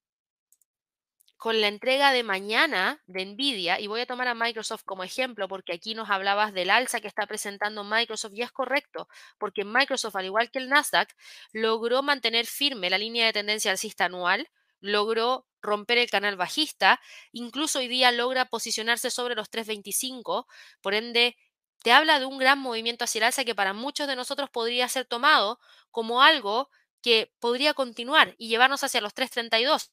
[1.42, 5.48] con la entrega de mañana de Nvidia, y voy a tomar a Microsoft como ejemplo,
[5.48, 9.08] porque aquí nos hablabas del alza que está presentando Microsoft, y es correcto,
[9.40, 11.10] porque Microsoft, al igual que el Nasdaq,
[11.52, 17.80] logró mantener firme la línea de tendencia alcista anual, logró romper el canal bajista, incluso
[17.80, 20.46] hoy día logra posicionarse sobre los 325,
[20.80, 21.38] por ende,
[21.82, 24.88] te habla de un gran movimiento hacia el alza que para muchos de nosotros podría
[24.90, 26.70] ser tomado como algo
[27.02, 29.92] que podría continuar y llevarnos hacia los 332.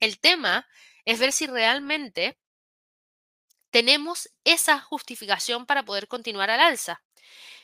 [0.00, 0.66] El tema
[1.04, 2.38] es ver si realmente
[3.70, 7.02] tenemos esa justificación para poder continuar al alza.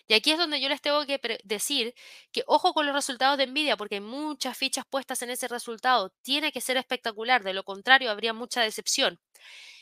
[0.09, 1.95] Y aquí es donde yo les tengo que decir
[2.31, 6.13] que ojo con los resultados de Nvidia, porque hay muchas fichas puestas en ese resultado.
[6.23, 9.19] Tiene que ser espectacular, de lo contrario habría mucha decepción.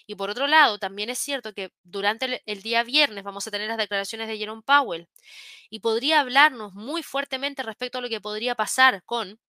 [0.07, 3.68] Y por otro lado, también es cierto que durante el, día viernes vamos a tener
[3.68, 5.09] las declaraciones de Jerome Powell
[5.70, 9.40] y podría hablarnos muy fuertemente respecto a lo que podría pasar con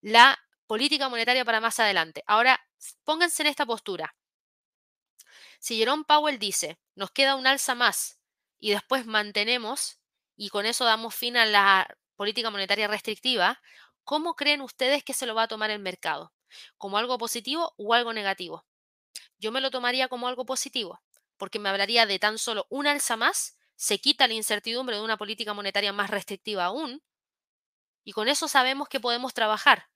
[0.00, 2.22] la política monetaria para más adelante.
[2.26, 2.60] Ahora,
[3.04, 4.14] pónganse en esta postura.
[5.58, 8.20] Si Jerome Powell dice, nos queda un alza más
[8.58, 9.98] y después mantenemos
[10.36, 13.60] y con eso damos fin a la política monetaria restrictiva,
[14.04, 16.32] ¿cómo creen ustedes que se lo va a tomar el mercado?
[16.78, 18.66] ¿Como algo positivo o algo negativo?
[19.38, 21.02] Yo me lo tomaría como algo positivo,
[21.36, 25.18] porque me hablaría de tan solo un alza más, se quita la incertidumbre de una
[25.18, 27.02] política monetaria más restrictiva aún,
[28.04, 29.88] y con eso sabemos que podemos trabajar.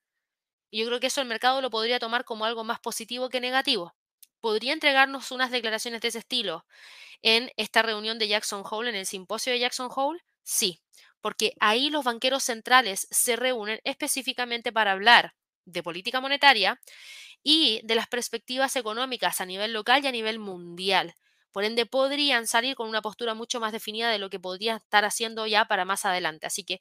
[0.71, 3.41] Y yo creo que eso el mercado lo podría tomar como algo más positivo que
[3.41, 3.93] negativo.
[4.39, 6.65] ¿Podría entregarnos unas declaraciones de ese estilo
[7.21, 10.21] en esta reunión de Jackson Hole, en el simposio de Jackson Hole?
[10.43, 10.81] Sí,
[11.21, 16.81] porque ahí los banqueros centrales se reúnen específicamente para hablar de política monetaria
[17.43, 21.15] y de las perspectivas económicas a nivel local y a nivel mundial.
[21.51, 25.03] Por ende, podrían salir con una postura mucho más definida de lo que podría estar
[25.05, 26.47] haciendo ya para más adelante.
[26.47, 26.79] Así que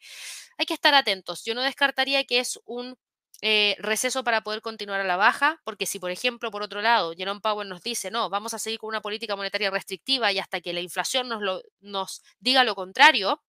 [0.58, 1.44] hay que estar atentos.
[1.44, 2.96] Yo no descartaría que es un
[3.42, 7.14] eh, receso para poder continuar a la baja, porque si, por ejemplo, por otro lado,
[7.16, 10.60] Jerome Powell nos dice, no, vamos a seguir con una política monetaria restrictiva y hasta
[10.60, 13.42] que la inflación nos, lo, nos diga lo contrario,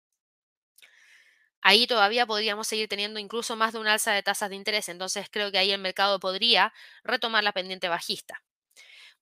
[1.61, 4.89] ahí todavía podríamos seguir teniendo incluso más de un alza de tasas de interés.
[4.89, 6.73] Entonces creo que ahí el mercado podría
[7.03, 8.43] retomar la pendiente bajista.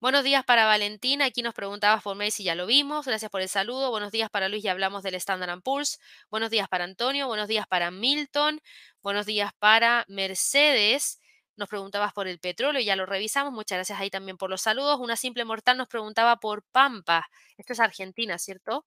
[0.01, 1.25] Buenos días para Valentina.
[1.25, 3.05] Aquí nos preguntabas por mail si ya lo vimos.
[3.05, 3.91] Gracias por el saludo.
[3.91, 4.63] Buenos días para Luis.
[4.63, 5.99] Ya hablamos del Standard Poor's.
[6.29, 7.27] Buenos días para Antonio.
[7.27, 8.61] Buenos días para Milton.
[9.01, 11.19] Buenos días para Mercedes.
[11.57, 12.81] Nos preguntabas por el petróleo.
[12.81, 13.51] Ya lo revisamos.
[13.51, 14.99] Muchas gracias ahí también por los saludos.
[15.01, 17.27] Una simple mortal nos preguntaba por Pampa.
[17.57, 18.85] Esto es Argentina, ¿cierto?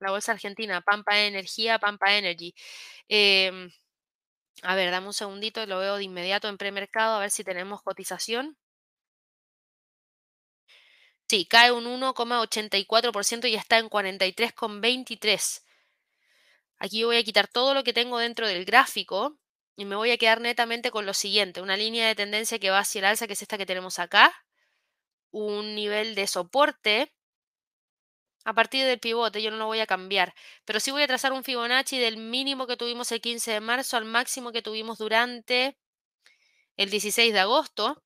[0.00, 0.80] La bolsa argentina.
[0.82, 2.54] Pampa Energía, Pampa Energy.
[3.08, 3.70] Em,
[4.62, 5.64] a ver, dame un segundito.
[5.66, 7.16] Lo veo de inmediato en premercado.
[7.16, 8.56] A ver si tenemos cotización.
[11.28, 15.62] Sí, cae un 1,84% y está en 43,23.
[16.78, 19.38] Aquí voy a quitar todo lo que tengo dentro del gráfico
[19.76, 22.80] y me voy a quedar netamente con lo siguiente, una línea de tendencia que va
[22.80, 24.34] hacia el alza, que es esta que tenemos acá,
[25.30, 27.12] un nivel de soporte
[28.44, 31.32] a partir del pivote, yo no lo voy a cambiar, pero sí voy a trazar
[31.32, 35.76] un Fibonacci del mínimo que tuvimos el 15 de marzo al máximo que tuvimos durante
[36.76, 38.02] el 16 de agosto.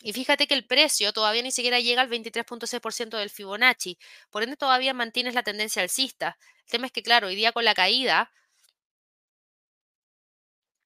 [0.00, 3.98] Y fíjate que el precio todavía ni siquiera llega al 23.6% del Fibonacci,
[4.30, 6.38] por ende todavía mantienes la tendencia alcista.
[6.64, 8.30] El tema es que, claro, hoy día con la caída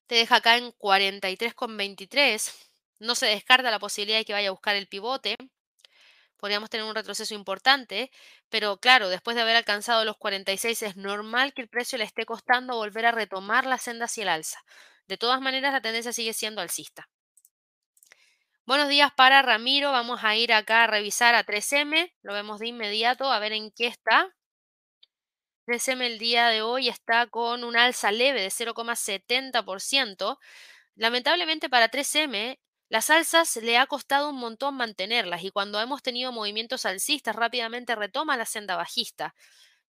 [0.07, 2.53] te deja acá en 43,23.
[2.99, 5.35] No se descarta la posibilidad de que vaya a buscar el pivote.
[6.37, 8.11] Podríamos tener un retroceso importante,
[8.49, 12.25] pero claro, después de haber alcanzado los 46 es normal que el precio le esté
[12.25, 14.59] costando volver a retomar la senda hacia el alza.
[15.07, 17.09] De todas maneras, la tendencia sigue siendo alcista.
[18.65, 19.91] Buenos días para Ramiro.
[19.91, 22.13] Vamos a ir acá a revisar a 3M.
[22.21, 24.33] Lo vemos de inmediato a ver en qué está.
[25.67, 30.39] 3M el día de hoy está con un alza leve de 0,70%.
[30.95, 32.57] Lamentablemente para 3M,
[32.87, 37.95] las alzas le ha costado un montón mantenerlas y cuando hemos tenido movimientos alcistas rápidamente
[37.95, 39.35] retoma la senda bajista.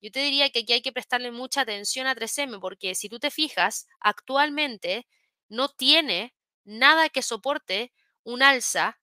[0.01, 3.21] Yo te diría que aquí hay que prestarle mucha atención a 3M porque si tú
[3.21, 5.07] te fijas, actualmente
[5.49, 7.93] no tiene nada que soporte
[8.25, 8.99] un alza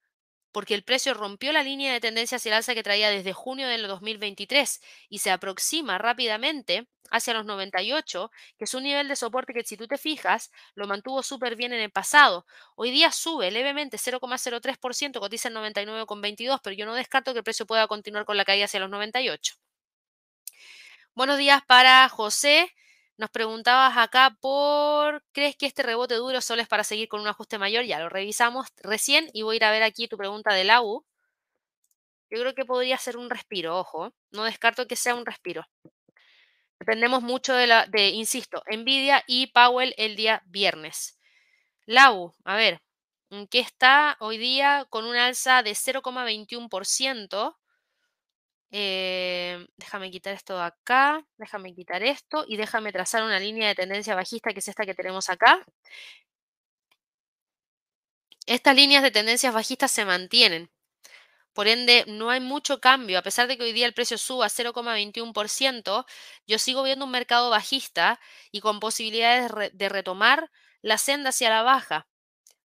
[0.52, 3.68] porque el precio rompió la línea de tendencia hacia el alza que traía desde junio
[3.68, 9.54] del 2023 y se aproxima rápidamente hacia los 98, que es un nivel de soporte
[9.54, 12.46] que si tú te fijas lo mantuvo súper bien en el pasado.
[12.76, 17.66] Hoy día sube levemente 0,03%, cotiza en 99,22, pero yo no descarto que el precio
[17.66, 19.56] pueda continuar con la caída hacia los 98.
[21.14, 22.74] Buenos días para José.
[23.22, 27.28] Nos preguntabas acá por, ¿crees que este rebote duro solo es para seguir con un
[27.28, 27.84] ajuste mayor?
[27.86, 31.06] Ya lo revisamos recién y voy a ir a ver aquí tu pregunta del AU.
[32.32, 35.68] Yo creo que podría ser un respiro, ojo, no descarto que sea un respiro.
[36.80, 41.20] Dependemos mucho de la, de, insisto, Nvidia y Powell el día viernes.
[41.86, 42.82] Lau, a ver,
[43.30, 47.56] ¿en qué está hoy día con un alza de 0,21%?
[48.72, 53.76] Eh, déjame quitar esto de acá, déjame quitar esto y déjame trazar una línea de
[53.76, 55.66] tendencia bajista que es esta que tenemos acá.
[58.46, 60.70] Estas líneas de tendencias bajistas se mantienen.
[61.54, 63.20] Por ende, no hay mucho cambio.
[63.20, 66.06] A pesar de que hoy día el precio suba 0,21%,
[66.48, 68.20] yo sigo viendo un mercado bajista
[68.52, 70.52] y con posibilidades de retomar
[70.82, 72.08] la senda hacia la baja.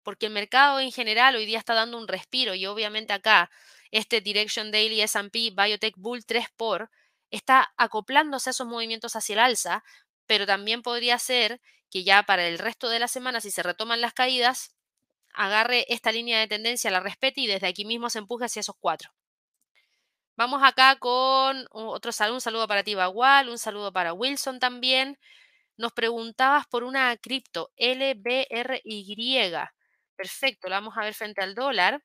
[0.02, 3.50] Porque el mercado en general hoy día está dando un respiro y obviamente acá
[3.90, 6.90] este Direction Daily S&P Biotech Bull 3 por
[7.30, 9.84] está acoplándose a esos movimientos hacia el alza,
[10.26, 11.60] pero también podría ser
[11.90, 14.74] que ya para el resto de la semana, si se retoman las caídas,
[15.32, 18.76] agarre esta línea de tendencia, la respete y desde aquí mismo se empuje hacia esos
[18.78, 19.10] cuatro.
[20.36, 25.18] Vamos acá con otro saludo, un saludo para ti, un saludo para Wilson también.
[25.78, 29.52] Nos preguntabas por una cripto LBRY.
[30.16, 32.02] Perfecto, la vamos a ver frente al dólar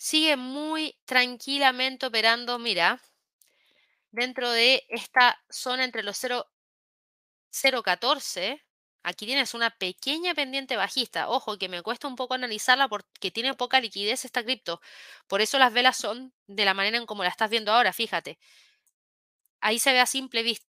[0.00, 3.00] sigue muy tranquilamente operando, mira,
[4.12, 6.16] dentro de esta zona entre los
[7.50, 8.62] 0,14.
[9.02, 11.28] Aquí tienes una pequeña pendiente bajista.
[11.30, 14.80] Ojo, que me cuesta un poco analizarla porque tiene poca liquidez esta cripto.
[15.26, 18.38] Por eso las velas son de la manera en como la estás viendo ahora, fíjate.
[19.60, 20.66] Ahí se ve a simple vista.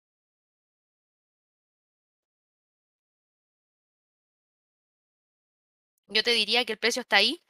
[6.08, 7.42] Yo te diría que el precio está ahí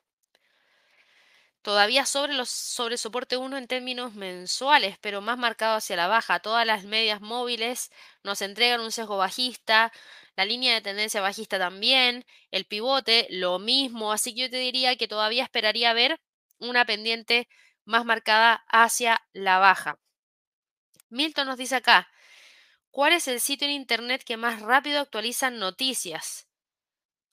[1.65, 6.41] todavía sobre los sobre soporte 1 en términos mensuales, pero más marcado hacia la baja.
[6.41, 7.91] Todas las medias móviles
[8.23, 9.91] nos entregan un sesgo bajista,
[10.37, 14.97] la línea de tendencia bajista también, el pivote lo mismo, así que yo te diría
[14.97, 16.21] que todavía esperaría ver
[16.59, 17.49] una pendiente
[17.87, 19.99] más marcada hacia la baja.
[21.09, 22.11] Milton nos dice acá,
[22.91, 26.47] ¿cuál es el sitio en internet que más rápido actualiza noticias?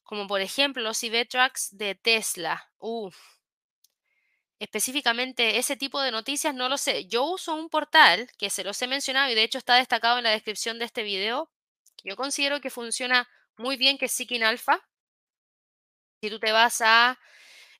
[0.03, 2.71] Como por ejemplo los Ivetrax de Tesla.
[2.77, 3.17] Uf,
[4.61, 7.05] específicamente ese tipo de noticias, no lo sé.
[7.07, 10.23] Yo uso un portal que se los he mencionado y de hecho está destacado en
[10.23, 11.49] la descripción de este video,
[12.03, 14.81] yo considero que funciona muy bien, que es Seeking Alpha.
[16.21, 17.19] Si tú te vas a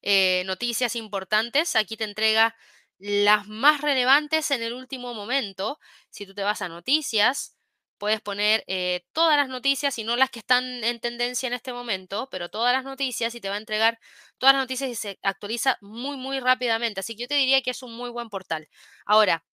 [0.01, 1.75] eh, noticias importantes.
[1.75, 2.55] Aquí te entrega
[2.97, 5.79] las más relevantes en el último momento.
[6.09, 7.55] Si tú te vas a noticias,
[8.01, 11.71] puedes poner eh, todas las noticias y no las que están en tendencia en este
[11.71, 13.99] momento, pero todas las noticias y te va a entregar
[14.39, 17.01] todas las noticias y se actualiza muy, muy rápidamente.
[17.01, 18.67] Así que yo te diría que es un muy buen portal.
[19.05, 19.45] Ahora,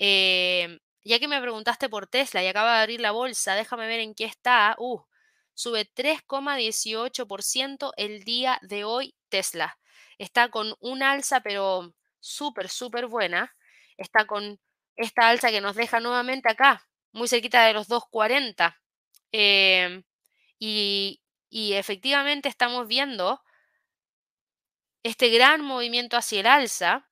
[0.00, 4.00] eh, ya que me preguntaste por Tesla y acaba de abrir la bolsa, déjame ver
[4.00, 4.74] en qué está.
[4.78, 5.00] Uh,
[5.54, 9.78] sube 3,18% el día de hoy Tesla.
[10.18, 13.54] Está con un alza, pero súper, súper buena.
[13.96, 14.58] Está con
[14.96, 16.84] esta alza que nos deja nuevamente acá,
[17.14, 18.76] muy cerquita de los 2,40.
[19.32, 20.04] Em,
[20.60, 23.42] y, y efectivamente estamos viendo
[25.04, 27.08] este gran movimiento hacia el alza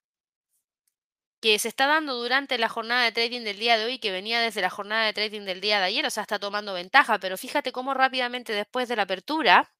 [1.42, 4.40] que se está dando durante la jornada de trading del día de hoy, que venía
[4.40, 7.36] desde la jornada de trading del día de ayer, o sea, está tomando ventaja, pero
[7.36, 9.70] fíjate cómo rápidamente después de la apertura,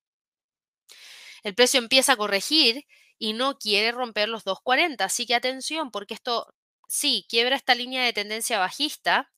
[1.43, 2.85] el precio empieza a corregir
[3.19, 5.05] y no quiere romper los 2.40.
[5.05, 6.53] Así que atención, porque esto
[6.89, 9.31] sí quiebra esta línea de tendencia bajista,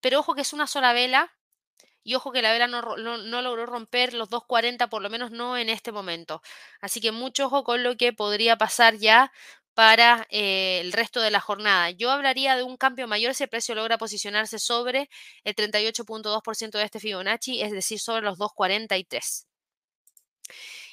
[0.00, 1.32] pero ojo que es una sola vela
[2.02, 5.58] y ojo que la vela no, no, logró romper los 2.40, por lo menos no
[5.58, 6.42] en este momento.
[6.80, 9.32] Así que mucho ojo con lo que podría pasar ya
[9.74, 11.90] para eh, el resto de la jornada.
[11.90, 15.10] Yo hablaría de un cambio mayor si el precio logra posicionarse sobre
[15.44, 19.46] el 38.2% de este Fibonacci, es decir, sobre los 2.43.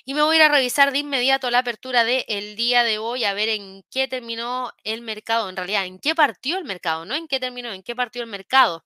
[0.06, 3.24] Y me voy a ir a revisar de inmediato la apertura del día de hoy
[3.24, 7.16] a ver en qué terminó el mercado, en realidad, en qué partió el mercado, no
[7.16, 8.86] en qué terminó, en qué partió el mercado.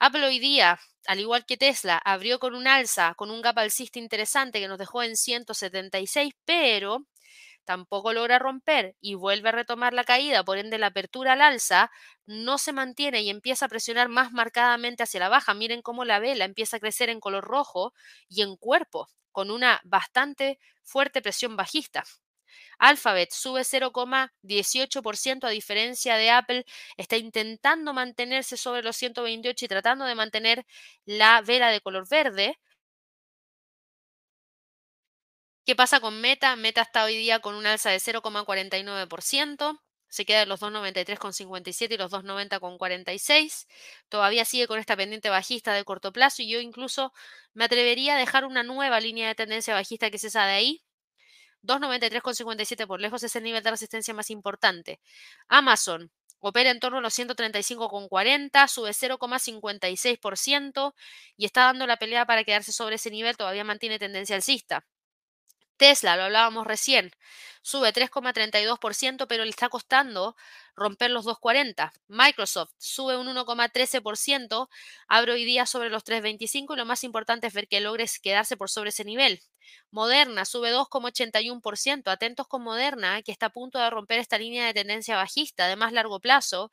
[0.00, 3.98] Apple hoy día, al igual que Tesla, abrió con un alza, con un gap alcista
[3.98, 7.06] interesante que nos dejó en 176, pero
[7.64, 11.90] tampoco logra romper y vuelve a retomar la caída, por ende la apertura al alza
[12.26, 15.54] no se mantiene y empieza a presionar más marcadamente hacia la baja.
[15.54, 17.92] Miren cómo la vela empieza a crecer en color rojo
[18.28, 22.04] y en cuerpo, con una bastante fuerte presión bajista.
[22.78, 26.64] Alphabet sube 0,18% a diferencia de Apple,
[26.96, 30.66] está intentando mantenerse sobre los 128 y tratando de mantener
[31.04, 32.58] la vela de color verde,
[35.66, 36.56] ¿Qué pasa con Meta?
[36.56, 39.78] Meta está hoy día con un alza de 0,49%.
[40.08, 43.66] Se queda en los 293,57 y los 290,46.
[44.08, 47.12] Todavía sigue con esta pendiente bajista de corto plazo y yo incluso
[47.52, 50.82] me atrevería a dejar una nueva línea de tendencia bajista que es esa de ahí.
[51.62, 55.00] 293,57 por lejos es el nivel de resistencia más importante.
[55.48, 60.94] Amazon opera en torno a los 135,40, sube 0,56%
[61.36, 64.84] y está dando la pelea para quedarse sobre ese nivel, todavía mantiene tendencia alcista.
[65.78, 67.12] Tesla, lo hablábamos recién,
[67.62, 70.36] sube 3,32%, pero le está costando
[70.74, 71.92] romper los 2,40.
[72.08, 74.68] Microsoft sube un 1,13%,
[75.06, 78.56] abre hoy día sobre los 3,25 y lo más importante es ver que logres quedarse
[78.56, 79.40] por sobre ese nivel.
[79.90, 82.10] Moderna sube 2,81%.
[82.10, 85.76] Atentos con Moderna, que está a punto de romper esta línea de tendencia bajista de
[85.76, 86.70] más largo plazo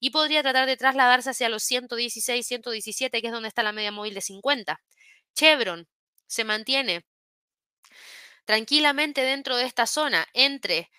[0.00, 3.92] y podría tratar de trasladarse hacia los 116, 117, que es donde está la media
[3.92, 4.80] móvil de 50.
[5.34, 5.88] Chevron
[6.26, 7.04] se mantiene
[8.44, 10.90] tranquilamente dentro de esta zona entre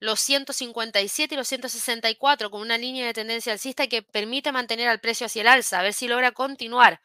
[0.00, 5.00] los 157 y los 164 con una línea de tendencia alcista que permite mantener al
[5.00, 7.00] precio hacia el alza, a ver si logra continuar.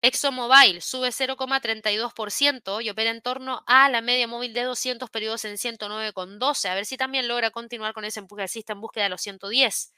[0.00, 5.56] ExxonMobil sube 0,32% y opera en torno a la media móvil de 200 periodos en
[5.56, 6.68] 109,12.
[6.68, 9.92] A ver si también logra continuar con ese empuje alcista en búsqueda de los 110.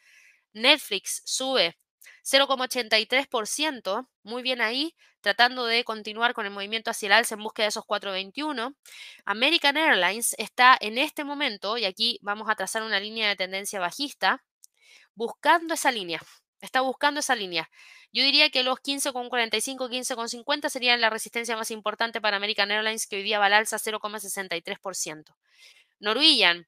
[0.55, 1.76] Netflix sube
[2.24, 7.64] 0,83%, muy bien ahí, tratando de continuar con el movimiento hacia el alza en búsqueda
[7.64, 8.74] de esos 421.
[9.24, 13.80] American Airlines está en este momento, y aquí vamos a trazar una línea de tendencia
[13.80, 14.44] bajista,
[15.14, 16.20] buscando esa línea.
[16.61, 17.70] Está buscando esa línea.
[18.12, 23.16] Yo diría que los 15,45, 15,50 serían la resistencia más importante para American Airlines, que
[23.16, 25.36] hoy día va al alza 0,63%.
[26.00, 26.66] Norwegian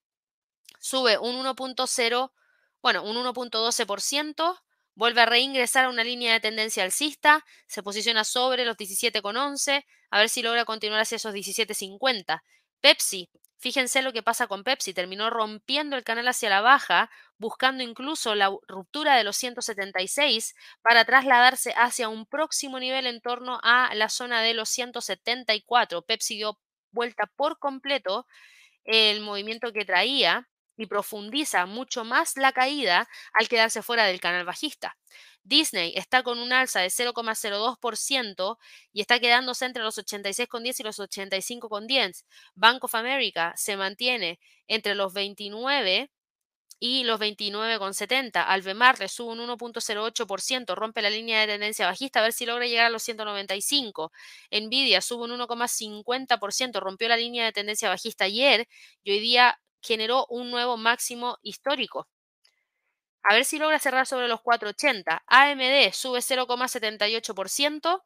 [0.78, 2.32] sube un 1.0,
[2.80, 4.60] bueno, un 1.12%.
[4.94, 10.18] Vuelve a reingresar a una línea de tendencia alcista, se posiciona sobre los 17,11, a
[10.18, 12.42] ver si logra continuar hacia esos 17,50.
[12.82, 17.82] Pepsi, fíjense lo que pasa con Pepsi, terminó rompiendo el canal hacia la baja, buscando
[17.84, 23.94] incluso la ruptura de los 176 para trasladarse hacia un próximo nivel en torno a
[23.94, 26.02] la zona de los 174.
[26.02, 26.58] Pepsi dio
[26.90, 28.26] vuelta por completo
[28.84, 30.48] el movimiento que traía
[30.82, 34.96] y profundiza mucho más la caída al quedarse fuera del canal bajista.
[35.44, 38.58] Disney está con un alza de 0,02%
[38.92, 42.24] y está quedándose entre los 86,10 y los 85,10.
[42.54, 46.10] Bank of America se mantiene entre los 29
[46.80, 48.44] y los 29,70.
[48.44, 52.66] Alvemar le sube un 1.08%, rompe la línea de tendencia bajista, a ver si logra
[52.66, 54.10] llegar a los 195.
[54.50, 58.66] Nvidia sube un 1,50%, rompió la línea de tendencia bajista ayer
[59.04, 62.08] y hoy día generó un nuevo máximo histórico.
[63.24, 65.22] A ver si logra cerrar sobre los 480.
[65.26, 68.02] AMD sube 0,78%,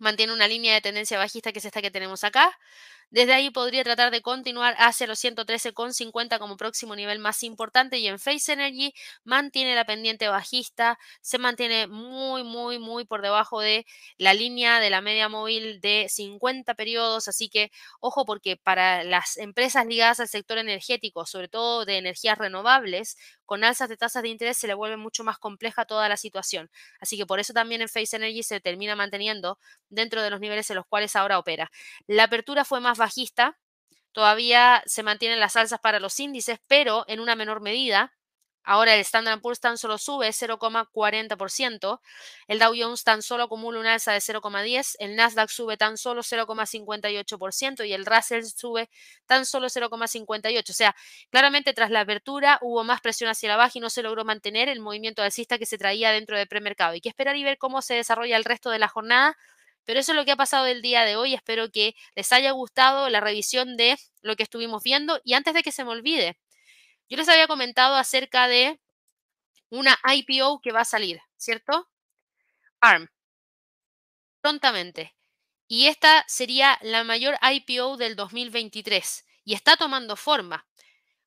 [0.00, 2.58] mantiene una línea de tendencia bajista que es esta que tenemos acá.
[3.12, 8.06] Desde ahí podría tratar de continuar hacia los 113,50 como próximo nivel más importante y
[8.08, 13.84] en Face Energy mantiene la pendiente bajista, se mantiene muy, muy, muy por debajo de
[14.16, 19.36] la línea de la media móvil de 50 periodos, así que ojo porque para las
[19.36, 24.30] empresas ligadas al sector energético, sobre todo de energías renovables, con alzas de tasas de
[24.30, 26.70] interés se le vuelve mucho más compleja toda la situación.
[26.98, 29.58] Así que por eso también en Face Energy se termina manteniendo
[29.90, 31.70] dentro de los niveles en los cuales ahora opera.
[32.06, 33.58] La apertura fue más bajista,
[34.12, 38.12] todavía se mantienen las alzas para los índices, pero en una menor medida.
[38.64, 42.00] Ahora el Standard Poor's tan solo sube 0,40%,
[42.46, 46.22] el Dow Jones tan solo acumula una alza de 0,10%, el Nasdaq sube tan solo
[46.22, 48.88] 0,58% y el Russell sube
[49.26, 50.70] tan solo 0,58%.
[50.70, 50.94] O sea,
[51.30, 54.68] claramente tras la apertura hubo más presión hacia la baja y no se logró mantener
[54.68, 56.92] el movimiento alcista que se traía dentro del premercado.
[56.92, 59.36] Hay que esperar y ver cómo se desarrolla el resto de la jornada.
[59.84, 61.34] Pero eso es lo que ha pasado el día de hoy.
[61.34, 65.20] Espero que les haya gustado la revisión de lo que estuvimos viendo.
[65.24, 66.38] Y antes de que se me olvide,
[67.08, 68.80] yo les había comentado acerca de
[69.70, 71.88] una IPO que va a salir, ¿cierto?
[72.80, 73.08] ARM.
[74.40, 75.14] Prontamente.
[75.68, 79.24] Y esta sería la mayor IPO del 2023.
[79.44, 80.66] Y está tomando forma.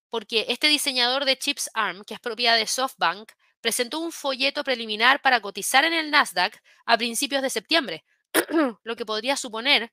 [0.10, 5.22] Porque este diseñador de chips ARM, que es propiedad de SoftBank, presentó un folleto preliminar
[5.22, 8.06] para cotizar en el Nasdaq a principios de septiembre,
[8.84, 9.92] lo que podría suponer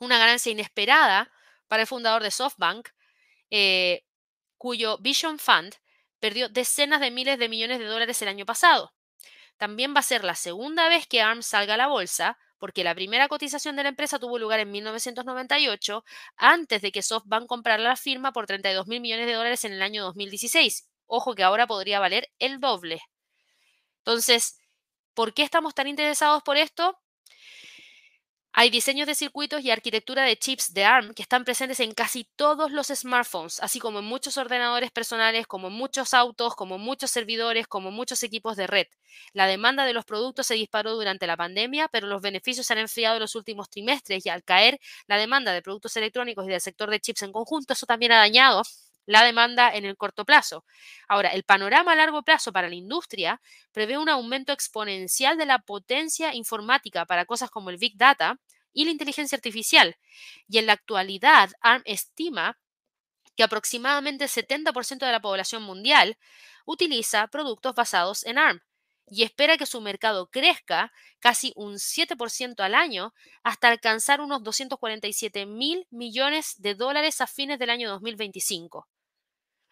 [0.00, 1.30] una ganancia inesperada
[1.68, 2.88] para el fundador de SoftBank,
[3.50, 4.04] eh,
[4.58, 5.74] cuyo Vision Fund
[6.20, 8.94] perdió decenas de miles de millones de dólares el año pasado.
[9.56, 12.94] También va a ser la segunda vez que ARM salga a la bolsa, porque la
[12.94, 16.04] primera cotización de la empresa tuvo lugar en 1998,
[16.36, 19.82] antes de que SoftBank comprara la firma por 32 mil millones de dólares en el
[19.82, 20.88] año 2016.
[21.06, 23.02] Ojo que ahora podría valer el doble.
[23.98, 24.58] Entonces,
[25.14, 26.98] ¿por qué estamos tan interesados por esto?
[28.56, 32.22] Hay diseños de circuitos y arquitectura de chips de ARM que están presentes en casi
[32.36, 36.80] todos los smartphones, así como en muchos ordenadores personales, como en muchos autos, como en
[36.82, 38.86] muchos servidores, como en muchos equipos de red.
[39.32, 42.78] La demanda de los productos se disparó durante la pandemia, pero los beneficios se han
[42.78, 44.78] enfriado en los últimos trimestres y al caer
[45.08, 48.18] la demanda de productos electrónicos y del sector de chips en conjunto, eso también ha
[48.18, 48.62] dañado
[49.06, 50.64] la demanda en el corto plazo.
[51.08, 53.40] Ahora, el panorama a largo plazo para la industria
[53.72, 58.38] prevé un aumento exponencial de la potencia informática para cosas como el Big Data
[58.72, 59.96] y la inteligencia artificial.
[60.48, 62.58] Y en la actualidad, ARM estima
[63.36, 66.18] que aproximadamente el 70% de la población mundial
[66.66, 68.60] utiliza productos basados en ARM
[69.06, 75.46] y espera que su mercado crezca casi un 7% al año hasta alcanzar unos 247
[75.46, 78.88] mil millones de dólares a fines del año 2025.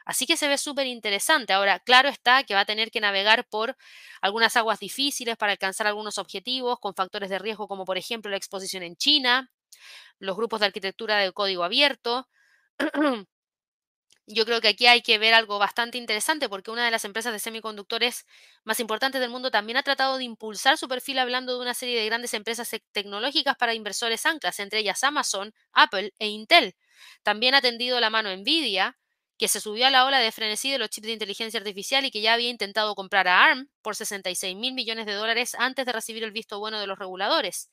[0.04, 1.52] Así que se ve súper interesante.
[1.52, 3.76] Ahora, claro está que va a tener que navegar por
[4.20, 8.36] algunas aguas difíciles para alcanzar algunos objetivos con factores de riesgo como por ejemplo la
[8.36, 9.50] exposición en China,
[10.18, 12.28] los grupos de arquitectura de código abierto.
[14.26, 17.32] Yo creo que aquí hay que ver algo bastante interesante porque una de las empresas
[17.32, 18.24] de semiconductores
[18.64, 21.98] más importantes del mundo también ha tratado de impulsar su perfil hablando de una serie
[21.98, 26.76] de grandes empresas tecnológicas para inversores anclas, entre ellas Amazon, Apple e Intel.
[27.24, 28.96] También ha tendido la mano Nvidia,
[29.38, 32.10] que se subió a la ola de frenesí de los chips de inteligencia artificial y
[32.10, 35.92] que ya había intentado comprar a ARM por 66 mil millones de dólares antes de
[35.92, 37.70] recibir el visto bueno de los reguladores.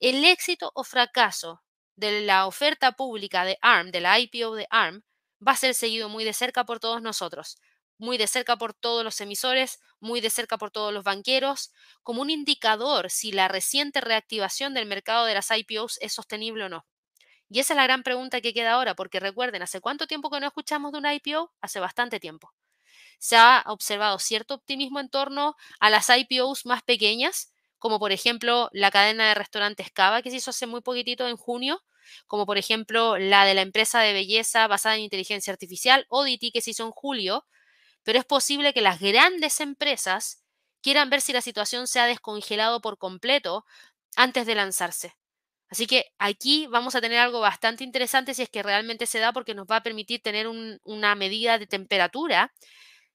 [0.00, 1.62] El éxito o fracaso
[1.94, 5.02] de la oferta pública de ARM, de la IPO de ARM,
[5.46, 7.58] va a ser seguido muy de cerca por todos nosotros,
[7.96, 12.22] muy de cerca por todos los emisores, muy de cerca por todos los banqueros, como
[12.22, 16.86] un indicador si la reciente reactivación del mercado de las IPOs es sostenible o no.
[17.50, 20.40] Y esa es la gran pregunta que queda ahora, porque recuerden, ¿hace cuánto tiempo que
[20.40, 21.52] no escuchamos de una IPO?
[21.60, 22.52] Hace bastante tiempo.
[23.18, 28.68] Se ha observado cierto optimismo en torno a las IPOs más pequeñas, como por ejemplo
[28.72, 31.82] la cadena de restaurantes Cava, que se hizo hace muy poquitito en junio,
[32.26, 36.60] como por ejemplo la de la empresa de belleza basada en inteligencia artificial, Oddity, que
[36.60, 37.46] se hizo en julio,
[38.02, 40.42] pero es posible que las grandes empresas
[40.82, 43.64] quieran ver si la situación se ha descongelado por completo
[44.16, 45.14] antes de lanzarse.
[45.70, 49.32] Así que aquí vamos a tener algo bastante interesante si es que realmente se da
[49.32, 52.52] porque nos va a permitir tener una medida de temperatura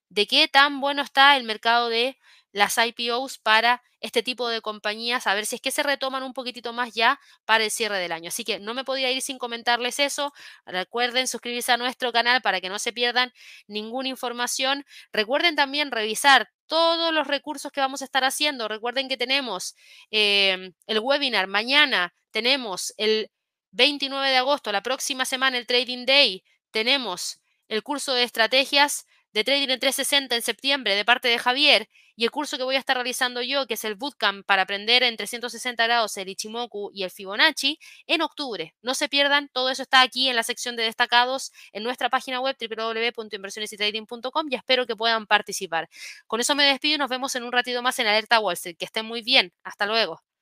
[0.09, 2.17] de qué tan bueno está el mercado de
[2.51, 6.33] las IPOs para este tipo de compañías, a ver si es que se retoman un
[6.33, 8.27] poquitito más ya para el cierre del año.
[8.27, 10.33] Así que no me podía ir sin comentarles eso.
[10.65, 13.31] Recuerden suscribirse a nuestro canal para que no se pierdan
[13.67, 14.85] ninguna información.
[15.13, 18.67] Recuerden también revisar todos los recursos que vamos a estar haciendo.
[18.67, 19.75] Recuerden que tenemos
[20.11, 23.29] em, el webinar mañana, tenemos el
[23.71, 29.43] 29 de agosto, la próxima semana, el Trading Day, tenemos el curso de estrategias de
[29.43, 32.79] Trading en 360 en septiembre de parte de Javier y el curso que voy a
[32.79, 37.03] estar realizando yo, que es el Bootcamp para aprender en 360 grados el Ichimoku y
[37.03, 38.75] el Fibonacci, en octubre.
[38.81, 42.39] No se pierdan, todo eso está aquí en la sección de destacados en nuestra página
[42.39, 45.89] web www.inversionesytrading.com y espero que puedan participar.
[46.27, 48.77] Con eso me despido y nos vemos en un ratito más en Alerta Wall Street.
[48.77, 49.53] Que estén muy bien.
[49.63, 50.32] Hasta luego.